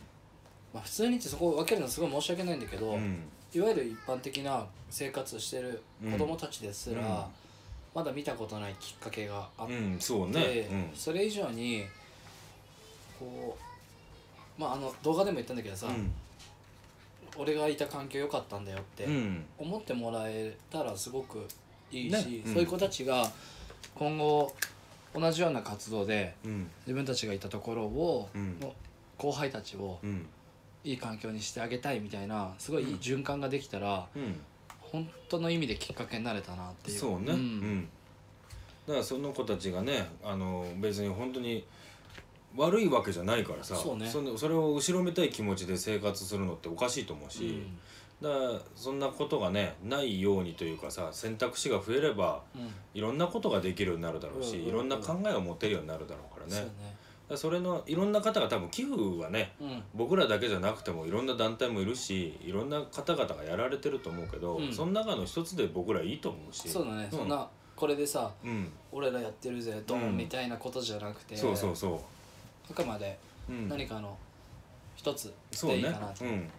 [0.74, 3.22] まあ、普通にってそこを分けるのすごい申し訳ないんだけど、うん。
[3.55, 7.24] いわゆる一般的な生活してる子供たちですら、うん。
[7.95, 10.91] まだ見たことないきっかけがあって、うん、そうね。
[10.95, 11.85] それ以上に
[13.18, 13.57] こ
[14.59, 16.11] うまああの動画でも言ったんだけどさ、うん。
[17.39, 19.45] 俺がいた環境良かったんだよってうん。
[19.59, 21.47] 思ってもらえたらすごく
[21.91, 22.43] いいし、ね。
[22.47, 22.53] うん。
[22.55, 23.30] そういう子たちが
[23.95, 24.55] 今後
[25.14, 26.70] 同じような活動でうん。
[26.86, 28.59] 自分たちがいたところを、うん。
[28.61, 28.74] の
[29.18, 30.26] 後輩たちをうん。
[30.84, 34.40] いい環境にしてあげたいみたいなすごいいい循環ができたら、うん。
[34.80, 36.99] 本当の意味できっかけになれたなっていう。
[36.99, 37.40] そうね、ううん。
[37.80, 37.88] ん
[38.86, 41.64] だからその子たちがねあの別に本当に
[42.57, 44.11] 悪いわけじゃないからさそうね。
[44.12, 47.62] のそれを後ろめたい気持ちで生活するのっておかしいと思うし、
[48.23, 54.68] だからそんなことがねないようにというかさ選択肢が増えればうん、うんいろんなことができるようになるだろうし、うんうんうん。
[54.68, 56.53] いろんな考えを持てるようになるだろうからね。
[56.53, 56.97] そね。
[57.31, 59.83] らそれのいろんな方が多分寄付はねうん。
[59.95, 64.73] 僕らだけじゃなくてもいろんな団体もいるしいろんな方々がやられてると思うけど、うん。
[64.73, 66.68] その中の一つで僕らいいと思うし。
[66.68, 67.18] そうだね、うん。
[67.18, 68.70] そんなこれでさうん。
[68.93, 70.12] 俺らやってるぜドうん。
[70.12, 72.03] ンみたいなことじゃなくて、そうそうそ
[72.70, 73.18] あくまで
[73.49, 74.16] 何かの
[74.95, 75.33] 一つ
[75.66, 76.51] でいいかなと、うん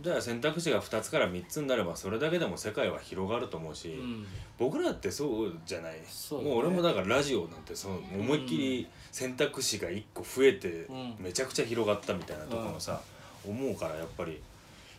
[0.00, 4.26] じゃあ選択肢が2つから3つになればそれだけでも世界は広がると思うし、うん。
[4.56, 6.00] 僕らってそうじゃない、ね。
[6.30, 11.16] もう俺もだからラジオなんてその思いっきり選択肢が1個増えてうん。
[11.18, 13.00] めちゃくちゃ広がったみたいなところのさ、
[13.44, 14.40] 思うからやっぱり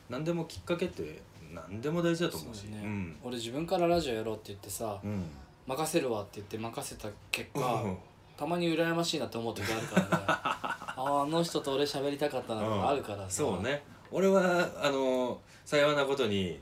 [0.10, 1.22] 何でもきっかけって
[1.54, 2.64] 何でも大事だと思うし。
[2.64, 2.82] ね。
[2.84, 3.18] うん。
[3.24, 5.24] 俺自分からラジオやろうって言ってさ、うん。
[5.66, 7.98] 任せるわって言って任せた結果、うん。
[8.36, 10.24] たまに羨ましいなって思う時あるからね。
[11.02, 13.82] あの人と俺喋りたかったなとかあるからさ、そうね
[14.12, 16.60] 俺はあの幸いなことに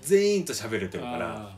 [0.00, 1.56] 全員と喋れてるからあ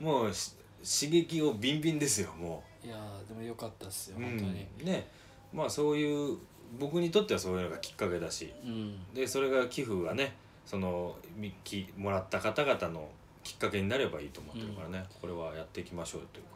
[0.00, 0.52] もうし
[1.00, 4.66] 刺激をビンビンですよもーいやーでもよかったっすよう、本当に。
[4.80, 5.06] うんね。
[5.52, 6.36] まあそういう
[6.78, 8.52] 僕にとってはそういうのがきっかけだし。
[8.62, 10.36] うん、でそれが寄付がね
[10.66, 13.08] そのみきもらった方々の
[13.42, 16.54] きっかけになればいいと思ってるからね、これはやっていきましょうよというか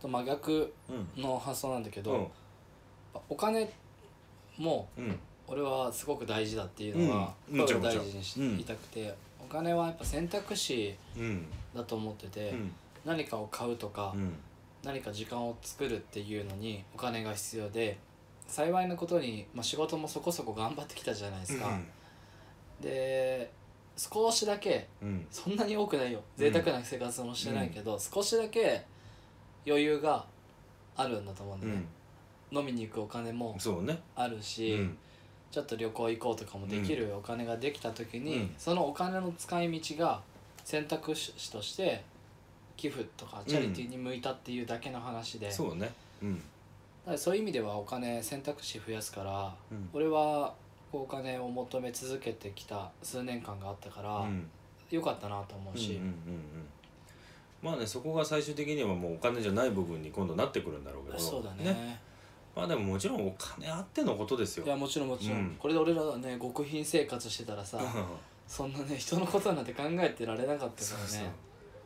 [0.00, 2.26] と真逆ねの発想なんだけど、うん。
[3.28, 3.68] お金
[4.58, 5.18] もうんうん
[5.48, 7.74] 俺はすごく大事だっていうのは、うん大事
[8.16, 12.72] にしもちろん言いたくて、お金はやっぱ選択肢うんだと思ってて、うん。
[13.04, 14.32] 何かを買うとか、うん。
[14.82, 17.98] 何か時間を作るっていうのにお金が必要で
[18.46, 21.78] 幸いなことに、まあ、仕事もそこそこ頑張ってきたじゃないですか、
[22.80, 23.50] で
[23.96, 25.26] 少しだけうん。
[25.30, 26.20] そんなに多くないよ。
[26.36, 28.84] 贅沢な生活もしてないけど、少しだけ
[29.66, 30.24] 余裕が
[30.96, 31.68] あるんだと思うんうん。
[31.72, 31.84] だね、
[32.52, 33.98] 飲みに行くお金もそうね。
[34.14, 34.98] あるし、うん
[35.50, 38.54] ちょっと旅行行こうとかもできるお金ができた時に、うん。
[38.58, 40.20] そのお金の使い道が
[40.64, 42.04] 選択肢として
[42.76, 45.92] 寄付とかチャリティーに向いたっていうだけの話で、だかそうね。
[46.22, 46.42] うん。
[47.06, 49.88] らそういう意味ではお金選択肢増やすから、うん。
[49.92, 50.52] 俺は
[50.92, 54.48] お金を求め続けてきた数年間があったから、うん。
[54.90, 56.12] よかったなと思うし、うんうんうんうん。
[57.62, 61.18] まあねそこが最終的にはもうお金じゃない部分に今度なってくるんだろうけど。
[61.18, 61.98] そうだね
[62.56, 64.64] まあでももちろんお金あってのことですよ。
[64.64, 65.56] いやもちろんもちろん、うん。
[65.58, 67.78] これで俺らはね極貧生活してたらさ、
[68.48, 70.74] そんなね人のことなんて考えてられなかったからね。
[70.80, 71.28] そうそう。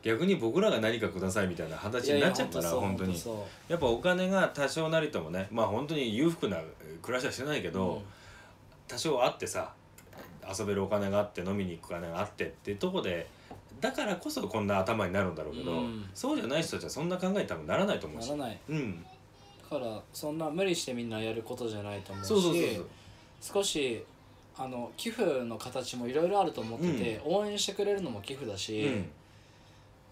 [0.03, 3.19] 逆に僕らが何かくださいみたいな形になっちゃうから本当に。
[3.19, 3.73] そう。
[3.73, 6.57] やっぱお金が多少なりともねまあ本当に裕福な
[7.03, 8.03] 暮らしはしてないけど、うん。
[8.87, 9.73] 多少あってさ
[10.59, 13.29] 遊べるお金があって飲みに行くお金があってっていうとこで
[13.81, 16.09] だからこそこんな頭になるんだろうけど、うん。
[16.15, 18.31] そうじゃない人たちはそんな考えに多分ならないと思うし。
[18.31, 18.59] ならない。
[18.69, 19.03] うん。
[19.03, 19.09] だ
[19.71, 22.87] からそんな無理してみんなやることじゃないと思うしそうそうそうそう。
[23.41, 24.05] 少し
[24.59, 29.11] あの寄付の形もいろいろあると思ってて、応援してくれるのも寄付だし、うん。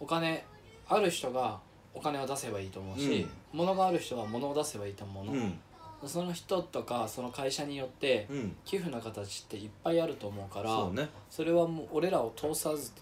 [0.00, 0.44] お金
[0.88, 1.58] ある人が
[1.92, 5.58] お金を出せばいいと思うし、物がある人は物を出せばいいと思うの、うん。
[6.06, 8.56] その人とかその会社によってうん。
[8.64, 11.08] 寄付の形っていっぱいあると思うからそうね。
[11.28, 12.92] それはもう俺らを通さず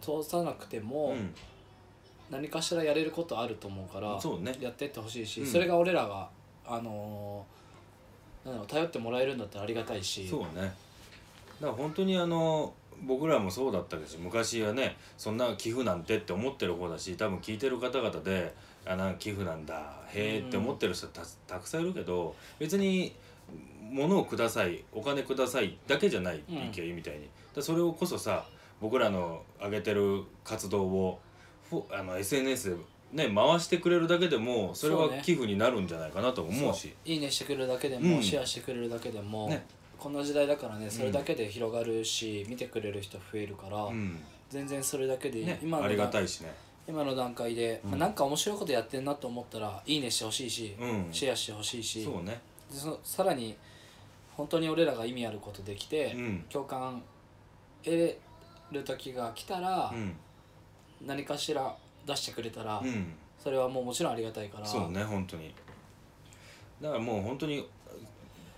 [0.00, 1.34] 通さなくてもうん
[2.30, 4.56] 何かしらやれることあると思うから、そうね。
[4.60, 5.46] やってってほしいし、うん。
[5.46, 6.28] それが俺らが
[6.66, 10.28] あのーなんだろう頼ってもらえるんだったらありがたいし。
[10.28, 10.46] そうね。
[10.56, 10.72] だか
[11.60, 12.72] ら本当にあの
[13.04, 18.54] 僕らもそうだったけど昔はねそんな寄付なんてって思ってる方だし多分聞いてる方々で
[18.86, 19.74] あなんか寄付なんだ
[20.08, 23.14] へえって思ってる人たたくさんいるけど別に
[23.90, 26.44] 物をくださいお金くださいだけじゃないって
[26.76, 28.44] 言いみたいに、だそれをこそさ
[28.80, 31.20] 僕らの上げてる活動を
[31.90, 32.76] あの SNS で
[33.12, 36.94] ね回してくれるだけでもそれは寄付になるんじゃないかなと思うし。
[37.04, 38.22] いいねしてくれるだけでも、うん。
[38.22, 39.64] シェアしてくれるだけでも、ね。
[39.98, 44.18] こんな時代だからねそれだけで広がるし、見てくれる人増えるから、うん。
[44.50, 46.52] 全然それだけでね今のありがたいしね。
[46.88, 47.90] 今の段階で、うん。
[47.92, 51.06] まあなんか面白いことやってんなと思ったらいいねしてほしいし、うん。
[51.10, 52.04] シェアしてほしいし。
[52.04, 52.40] そうね。
[52.70, 53.56] でそのさらに
[54.36, 56.44] 本当に俺らが意味あることできて、うん。
[56.50, 57.02] 共感
[57.82, 58.18] 得れ
[58.72, 60.16] る時が来たら、うん
[61.04, 61.74] 何かしら
[62.06, 63.12] 出してくれたら、うん。
[63.42, 64.66] それはもうもちろんありがたいから。
[64.66, 65.54] そうね本当に。
[66.80, 67.66] だからもう本当に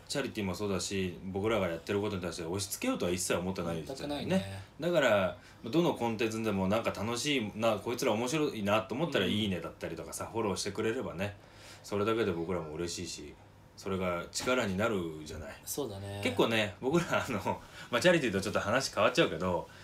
[0.08, 4.60] チャリティーもそうだし僕らがやってることに対して押し付けようとは一切思ってないですないね。
[4.80, 11.36] だからどのコンテンツでもなんか楽しいなこいつら面白いなと思ったら「うんいいね」だったりとかさフォローしてくれればね。
[11.82, 13.34] それだけで僕らも嬉しいし
[13.76, 15.50] それが力になるじゃない。
[15.64, 16.20] そうだね。
[16.24, 17.60] 結構ね僕らあの、
[17.90, 19.68] まあ、チャリティーとちょっと話変わっちゃうけど「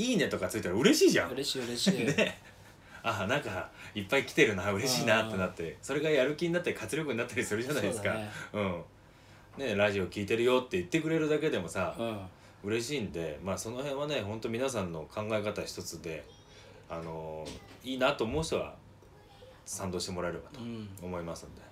[0.00, 1.30] いいね」とかついたら嬉しいじゃん。
[1.30, 2.04] 嬉しい嬉しい。
[2.16, 2.40] ね。
[3.02, 5.76] あなんかいっぱい来てるな嬉しいなってなって。
[5.80, 8.14] それがやる気になったり活力になったりするじゃないですか。
[8.52, 8.84] そううん。
[9.58, 12.18] ねラジオ聞いてるよって言ってくれるだけでもさ、うん。
[12.62, 16.24] 嬉しいんでまあその辺はね本当皆さんの考え方一つで
[16.90, 17.46] あの
[17.82, 18.74] いいなと思う人は
[19.64, 20.88] 賛同してもらえればとうん。
[21.02, 21.62] 思いますんで。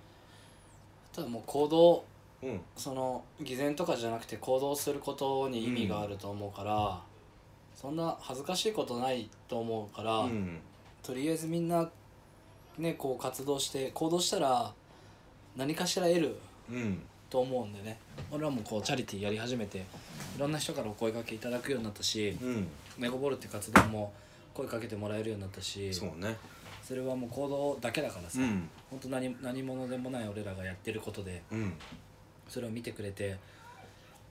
[1.13, 2.03] ただもう行動
[2.41, 2.61] うん。
[2.75, 7.01] その偽善とかじゃなくて行動することに意味があると思うから、
[7.79, 10.59] そんな恥ずかしいことないと思うから、うん。
[11.01, 11.89] とりあえずみんな
[12.77, 14.73] ねこう活動して行動したら
[15.55, 16.35] 何かしら得る
[16.69, 17.01] うん。
[17.29, 17.97] と思うんでね。
[18.31, 19.81] 俺らもこうチャリティーやり始めてい
[20.39, 22.67] ろんな人からお声かけいただくようになったしうん。
[22.97, 24.11] ネゴボールって活動も
[24.53, 26.35] 声かけてもらえるようになったしそうね。
[26.83, 28.67] それはもう行動だけだからさ、うん。
[28.89, 31.73] 本当何何者でもない俺らがやってることでうん。
[32.49, 33.37] それを見てくれて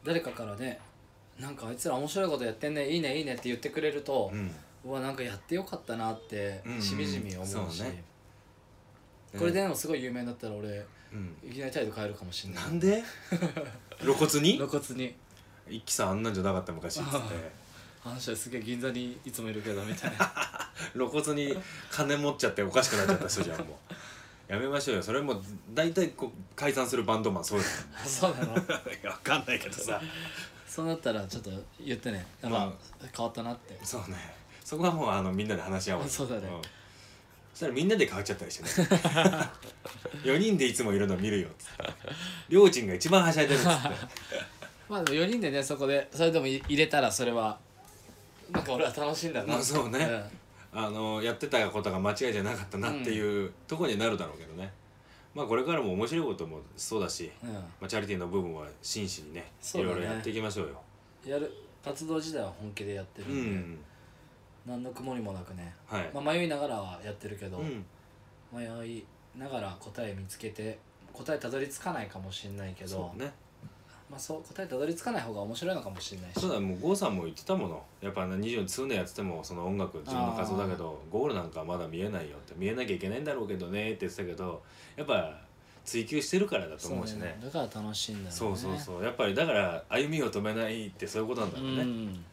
[0.05, 0.81] 誰かからね
[1.39, 4.51] なんかあいつら面白いことやってんねいいねいいねって言ってくれるとう、ん。
[4.85, 6.83] うわなんかやってよかったなってうん。
[6.83, 8.03] しみじみ思うし、そうね。
[9.39, 11.37] これでもすごい有名になったら俺うん。
[11.49, 12.65] いきなり態度変えるかもしれない。
[12.65, 13.03] なんで？
[14.01, 14.57] 露骨に？
[14.57, 15.15] 露骨に。
[15.69, 17.17] 一輝さんあんなんじゃなかった昔っつって。
[18.05, 20.33] あの人すげえ銀座にいつもいるけどみたいな。
[20.95, 21.57] 露骨に
[21.91, 23.95] 金持っちゃっておかしくなっちゃった人じゃんもう。
[24.53, 25.03] やめましょうよ。
[25.03, 25.43] それもう
[25.75, 28.57] 大体こう解散するバンドマンそうですそうなの？
[28.57, 28.61] い
[29.03, 30.01] やわかんないけどさ
[30.69, 31.51] そうなったらちょっと
[31.85, 32.25] 言ってね。
[32.43, 33.79] やっまぱ変わったなって。
[33.83, 34.17] そうね。
[34.65, 36.09] そこはもうあのみんなで話し合おう。
[36.09, 36.41] そうだね。
[36.43, 36.43] ん。
[37.53, 38.89] そしたらみんなで変わっちゃったりしてね。
[40.23, 41.93] 4人でいつもいるの見るよっつって。
[42.51, 43.89] りょうちんが一番はしゃいでるっつって。
[44.89, 47.59] まあでも4人でねそこでそれでも入れたらそれは
[48.51, 50.31] なんか俺は楽しいんだなまあそうね。
[50.73, 54.71] あのやってたことが間違いじゃなかったなっていうところになるだろうけどね
[55.39, 60.83] まあこれからも面白いこともそうだし、うん、うんまあ、チャリティーの部分は真摯にねそいうろいろやっていきましょうよ。
[61.25, 61.53] やる
[61.85, 63.79] 活動自体は本気でやってるうんで、ん。
[64.67, 67.85] 何の曇りもなくね、はい、まあ、迷いながらはやってるけど、うん。
[68.53, 69.05] 迷い
[69.37, 70.79] ながら答え見つけて
[71.13, 73.33] 答えたどり着かないかもしれないけどそうね
[74.11, 76.41] まあ、そう答えたどり着かない方が面白いのかもしれないし。
[76.41, 77.83] そうだもう郷さんも言ってたもの。
[78.01, 84.63] やっぱ20数年やっててもその音楽自分の活動だけどゴールなんかまだ見えないよって見えなきゃいけないんだろうけどねって言ってたけど
[84.97, 85.39] やっぱ
[85.85, 87.39] 追求してるからだと思うしね。
[87.43, 88.37] だから楽しいんだろうね。
[88.37, 89.05] そうそうそう。
[89.05, 92.25] やっぱりだから歩みを止めないってそういうことなんだろうね、ん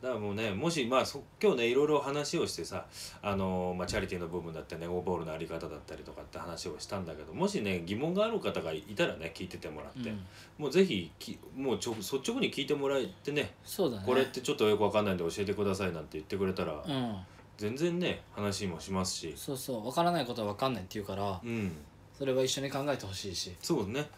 [0.00, 2.86] だからもうねもしまあそ今日ねいろいろ話をしてさ
[3.20, 10.26] あの、まあ、チャリティーの部分だったりネゴボールのあり方だったりとかって話をしたんだけどもしね疑問がある方がいたらね聞いててもらって、うん。
[10.56, 14.02] もうぜひきもうちょ率直に聞いてもらえてねそうだね。
[14.06, 17.16] これってちょっとよくわかんないんで教えてくださいなんて言ってくれたら、うん。
[17.56, 19.34] 全然ね話もしますし。
[19.36, 21.72] そうそう分からないことは分かんないって言うからうん。
[22.16, 23.54] それは一緒に考えてほしいし。
[23.60, 24.08] そうね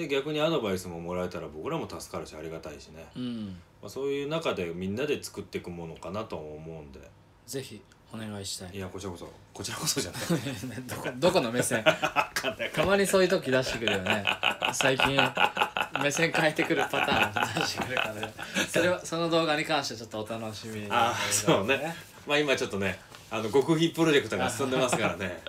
[0.00, 3.46] で逆にアドバイスももらえたら僕らも助かるしありがたいしね、うん。
[3.82, 7.00] まあ、そういう中でみんなで作っていくものかなと思うんで。
[7.46, 7.82] ぜひ
[8.12, 8.76] お願いしたい。
[8.76, 10.20] いやこちらこそこちらこそじゃない。
[10.88, 11.84] どこどこの目線？
[11.84, 14.24] たまにそういう時出してくるよね。
[14.72, 15.16] 最近
[16.02, 18.34] 目線変えてくるパターン出してくるからね。
[18.68, 20.86] それはその動画に関してちょっとお楽しみに。
[20.90, 21.94] ああそうね。
[22.26, 22.98] まあ今ちょっとね
[23.30, 25.42] あの極秘プロジェクトが進んでますからね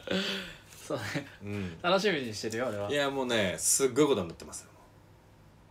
[0.92, 1.28] そうね。
[1.44, 2.92] うん楽しみにしてるよ俺は。
[2.92, 4.70] いやもうねすっごいことになってますよ。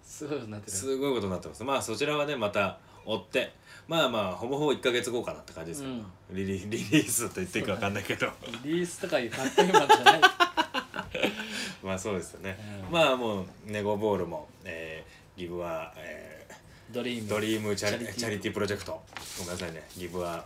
[0.03, 0.73] すごいことになってる。
[0.73, 1.65] すごいことになってます。
[1.65, 3.53] まあそちらはねまた追って。
[3.87, 6.07] まあまあほぼほぼ1か月後かなって感じですけど、うん。
[6.31, 8.29] リリ リリースと言っていいか分かんないけど。
[8.65, 10.21] リリースとかいうかっこいいもんじゃない。
[11.83, 12.93] まあそうですよね、うん。
[12.93, 16.47] まあもうネゴボールも、えーギブは、え
[16.91, 17.27] ドリーム。
[17.27, 19.01] ードリームチャリチャリティープロジェクト。
[19.39, 19.87] ごめんなさいね。
[19.97, 20.45] ギブは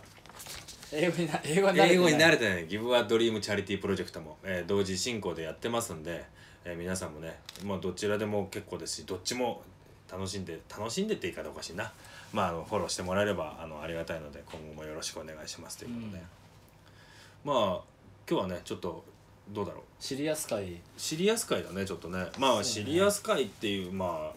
[0.91, 6.25] 英語にな英語にな英語に慣れてないギブはドリームチャリティープロジェクトも、えー同時進行でやってますんで、
[6.63, 9.63] えー皆さんもね、まあ、どちらでも結構ですしどっちも
[10.11, 11.91] 楽しんで楽しんでって言い方おかしいな、
[12.31, 16.23] まあ、あのフォローしてもらえればあのありがたいので今後もよろしくお願いしますということで、
[17.43, 17.81] まあ
[18.29, 19.03] 今日はねちょっと
[19.49, 19.83] どうだろう。
[19.99, 22.25] シリアス会シリアス会だねちょっとね。
[22.39, 22.63] まあね。
[22.63, 24.35] シリアス会っていう、まあ、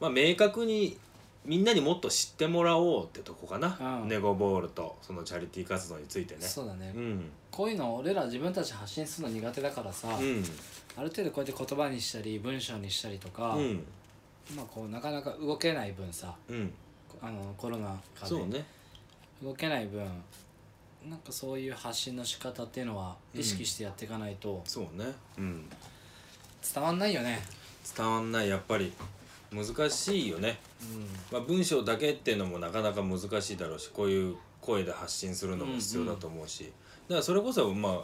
[0.00, 0.98] まあ明確に
[1.44, 4.08] みんなにもっと知ってもらおうってとこかな、うん。
[4.08, 6.42] ネゴボールとそのチャリティー活動についてね。
[6.42, 7.30] そうだね、うん。
[7.50, 10.44] こういうの俺ら自分たち発信するの苦手だからさ、うん。
[10.96, 13.84] ある程度こうやって言葉にしたり文章にしたりとか、うん。
[14.54, 16.72] まあこうなかなか動けない分さうん。
[17.22, 18.64] あのコロナ禍でそうね。
[19.42, 20.06] 動けない分
[21.08, 25.06] なんかそういう発信の仕方っていうのは意識してやっていかないとそうね。
[25.38, 25.64] うん。
[26.74, 27.40] 伝わんないよね。
[27.96, 28.92] 伝わんないやっぱり
[29.52, 30.60] 難しいよね、
[31.30, 36.72] うまあ、文章だけっていうのもなかなか難しいだろうしこういう声で発信するのも必要だと思うし、
[37.08, 38.00] だからそれこそまあ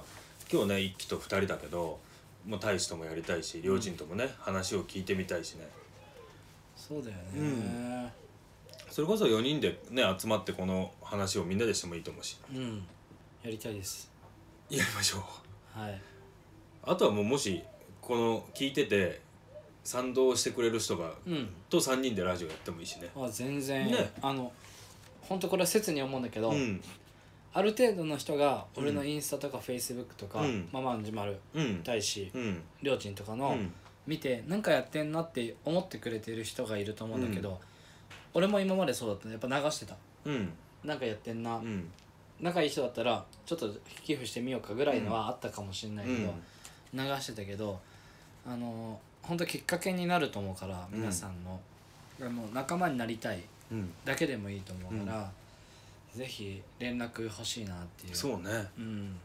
[0.51, 1.99] 今日ね一期と二人だけど
[2.47, 5.69] もう大使ともやりたいし両親ともね、話を聞いてみたいしね。
[6.77, 8.13] そうだよね。
[8.91, 12.39] それこそ4人でね集まってこの話をみんなでしてもいいと思うし。
[12.53, 12.87] うん、
[13.43, 14.11] やりたいです。
[14.71, 15.19] やりましょ
[15.77, 15.79] う。
[15.79, 16.01] はい。
[16.85, 17.63] あとはもうもし
[18.01, 19.21] この聞いてて
[19.87, 21.49] 賛同してくれる人がうん。
[21.71, 23.09] と3人でラジオやってもいいしね。
[23.17, 24.13] あ全然、ね。
[24.21, 24.53] あの
[25.23, 26.83] 本当これは切に思うんだけど、うん。
[27.55, 30.69] ある程度の人が俺のインスタとかフェイスブックとか、うん。
[30.73, 31.83] ママンジマルうん。
[31.85, 32.63] 大使うん。
[32.83, 33.73] りょうちんとかの、うん。
[34.09, 37.61] 見てなんかやってんなって思ってくれてる人がいると思うんだけど、
[38.35, 39.97] 俺も今までそうだったねやっぱ流してた。
[40.25, 40.53] うん。
[40.85, 41.91] なんかやってんな、うん。
[42.41, 43.71] 仲いい人だったらちょっと
[44.05, 46.35] 寄付してみようかぐらいのはあったかもしれないけど、
[46.93, 47.81] 流してたけど
[48.47, 51.01] あの本当きっかけになると思うからうん。
[51.01, 51.61] 皆さんの、
[52.21, 53.93] あの仲間になりたいうん。
[54.05, 55.31] だけでもいいと思うから、
[56.15, 58.15] ぜひ連絡欲しいなっていう。
[58.15, 58.51] そうね。
[58.79, 59.17] うん、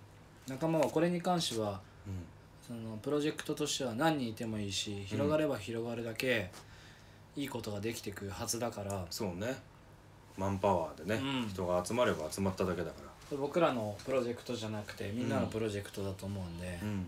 [0.47, 2.13] 仲間はこれに関してはうん。
[2.67, 6.51] そのプロジェクトとしては何人いてもいいし広がれば広がるだけ
[7.35, 9.05] いいことができてくはずだから。
[9.09, 9.55] そうね。
[10.37, 11.49] マンパワーでね、うん。
[11.49, 12.93] 人が集まれば集まっただけだか
[13.31, 17.05] これ僕らのプロジェクトじゃなくてみんなのプロジェクトだと思うんでら、、うん、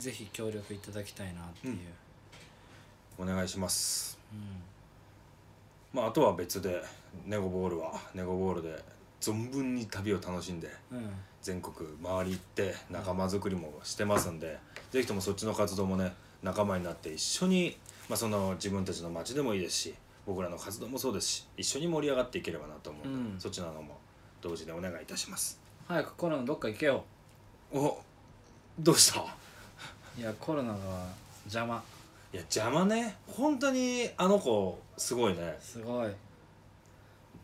[0.00, 1.78] ぜひ協力いただきたいなっていう、
[3.18, 4.18] お願いします。
[4.32, 6.82] うまああとは別で
[7.26, 8.82] ネゴボールはネゴボールで
[9.20, 11.10] 存分に旅を楽しんでんうん。
[11.42, 14.58] 全国回り行って仲間作りもしてますんで、
[14.90, 16.12] ぜひともそっちの活動もね
[16.42, 17.76] 仲間になって一緒に、
[18.08, 19.94] まあ、その自分たちの街でもいいですし
[20.26, 23.40] 僕らの活動もそうですし一緒に盛り上がっていければなと思うので、うん。
[23.40, 23.98] そっちなのも
[24.42, 25.58] 同時でお願いいたします。
[25.86, 27.04] 早くコロナどっか行けよ。
[27.72, 27.98] お
[28.78, 29.20] どうした？
[30.18, 30.78] いやコロナが
[31.44, 31.82] 邪魔
[32.32, 33.16] いや邪魔ね。
[33.26, 35.56] 本当にあの子すごいね。
[35.60, 36.10] すごい。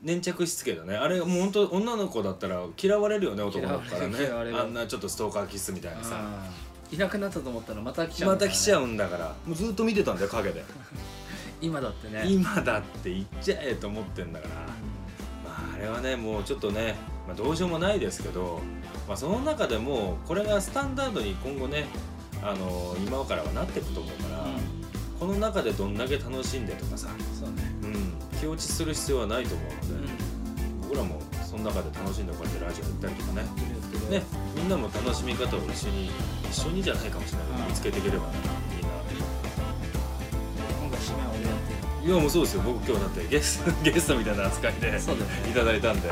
[0.02, 0.96] 粘着しつけだね。
[0.96, 4.16] あれもう本当女の子だったら嫌われるよね男の子からね。
[4.54, 6.16] あんなちょっとストーカーキスみたいなさ。
[6.16, 6.18] う
[6.70, 9.34] んいなくなったと思ったらまた来ちゃうまた来ちゃううんだから。
[9.46, 10.62] もうずっと見てたんだよ陰で。
[11.60, 12.24] 今だってね。
[12.26, 14.58] 今だって行っちゃえと思ってんだから、う
[15.44, 16.94] まあ、あれはねもうちょっとね、
[17.26, 18.60] まあ、どうしようもないですけど、
[19.08, 21.86] まあ、その中でもこれがスタンダードに今後ね
[22.44, 24.46] あの今からはなっていくと思うから、
[25.18, 27.72] この中でどんだけ楽しんでとかさ、んそうね。
[27.82, 30.12] うん、気落ちする必要はないと思ううので、
[30.82, 33.42] 僕らもその中で楽しんでこうやってラジオやったりとかね。
[33.42, 34.22] んね
[34.54, 36.10] みんなも楽しみ方を一緒に
[36.50, 37.48] 一緒にじゃないかもしれない。
[37.48, 37.68] けどうん。
[37.68, 38.32] 見つけていければね
[38.76, 38.88] いいな。
[40.82, 42.62] 今回締めは俺やっていやもうそうですよ。
[42.62, 46.10] 僕今日だってゲスト ゲストみたいな扱いでいただいたんで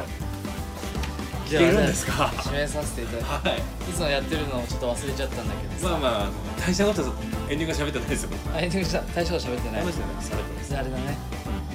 [1.52, 3.58] じいけるんですか締めさせていただいてはい。
[3.58, 5.88] いつもやってるのをちょっと忘れちゃったんだけどさ。
[5.88, 6.28] まあまあ
[6.58, 7.02] 大したこと
[7.50, 8.30] エンディング喋ってないですよ。
[8.54, 9.82] あエンディングした大将喋ってない。
[9.82, 10.76] 話してない喋ってます。
[10.76, 11.18] あれだね。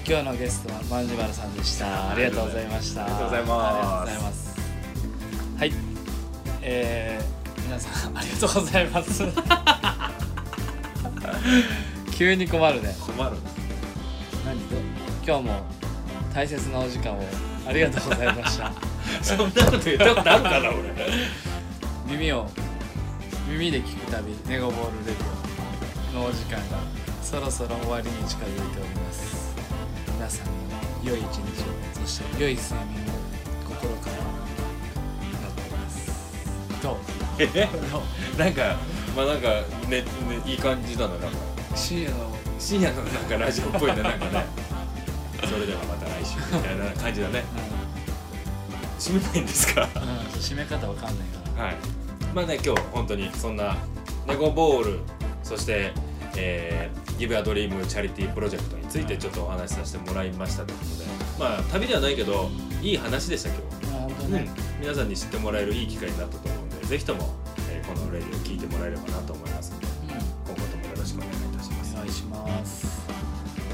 [0.08, 2.12] 今日のゲストはまんじまるさんでした。
[2.12, 3.06] ありがとうございました。
[3.06, 3.54] ありがとうございます。
[3.54, 4.58] ありがとうございます。
[5.60, 5.74] はい。
[6.62, 9.24] えー、皆さんありがとうございます。
[12.18, 12.96] 急に困るね。
[13.06, 13.38] 困る。
[14.46, 14.76] 何と？
[15.26, 15.62] 今日も
[16.34, 17.22] 大切なお時間を
[17.68, 18.72] ありがとうございました
[19.22, 20.94] そんなこと言ったことあるかな俺。
[22.08, 22.48] 耳を
[23.50, 26.80] 耳で聞くたびネゴボールレディオのお時間が
[27.22, 29.56] そろそろ終わりに近づいております。
[30.14, 30.52] 皆さんの
[31.04, 33.12] 良い一日をそして良い睡眠を
[33.70, 36.82] 心から祈っております。
[36.82, 36.96] どう？
[37.40, 37.68] え？
[38.38, 38.76] なんか
[39.16, 39.50] まあなんか
[39.90, 40.06] ねね
[40.46, 41.38] いい感じだななんか。
[41.76, 44.46] 深夜の深夜のなんかラジオっぽいねなんかね。
[45.46, 47.44] それではまた来週みたいな感じだね
[49.00, 49.88] 締めないんですか？
[49.96, 51.64] うん、うん、締め方わかんないから。
[51.66, 51.76] はい。
[52.34, 53.78] まあね今日本当にそんな
[54.28, 55.00] ネゴボール
[55.44, 55.94] そして
[56.40, 61.06] えー、ギブアドリームチャリティープロジェクトについてちょっとお話しさせてもらいましたということで。
[61.40, 62.50] まあ旅ではないけど
[62.82, 64.34] いい話でした今日まあ本当うん。
[64.34, 67.34] ね、、皆さんに知ってもらえるいい機会になったと思うのでぜひとも、
[67.72, 70.10] えーこのレディを聞いてもらえればなと思いますのでうん。
[70.12, 71.24] 今後ともよろしま
[72.66, 72.86] す。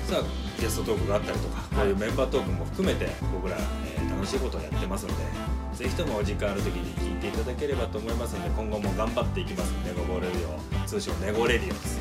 [0.09, 3.92] さあゲストトークがあったりとか、こういうメンバートークも含めて僕ら、えー
[4.23, 5.23] 楽しいことをやってますので
[5.75, 11.99] ぜひともお時間ある時に聞いていただければと思いますので今後も頑張っていきますネゴボーレディオ通称ネゴレディオです。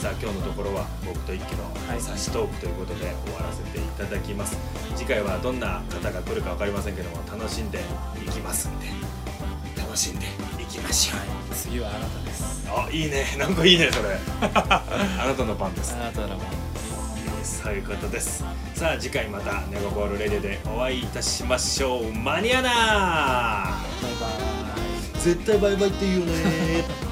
[0.00, 2.00] さあ今日のところは僕と一輝のはい。
[2.00, 4.56] 差しトークということで終わらせていただきます。
[4.94, 7.80] 次回はどんな方が来るか分かりませんけども楽しんで
[8.24, 8.86] いきますんで
[9.76, 10.26] 楽しんで
[10.62, 12.68] いきましょう、次はあなたです。
[12.70, 13.24] あいいね。
[13.38, 14.10] なんかいいねそれ。
[14.54, 15.96] あなたの番です。
[15.96, 16.38] あなたの番。
[16.38, 16.65] です
[17.46, 18.44] そういうことです。
[18.74, 22.12] さあ次回またネゴボールレディでお会いいたしましょう。
[22.12, 22.68] マニアな
[24.02, 25.20] バイバイ。
[25.20, 27.05] 絶対バイバイって言うよね。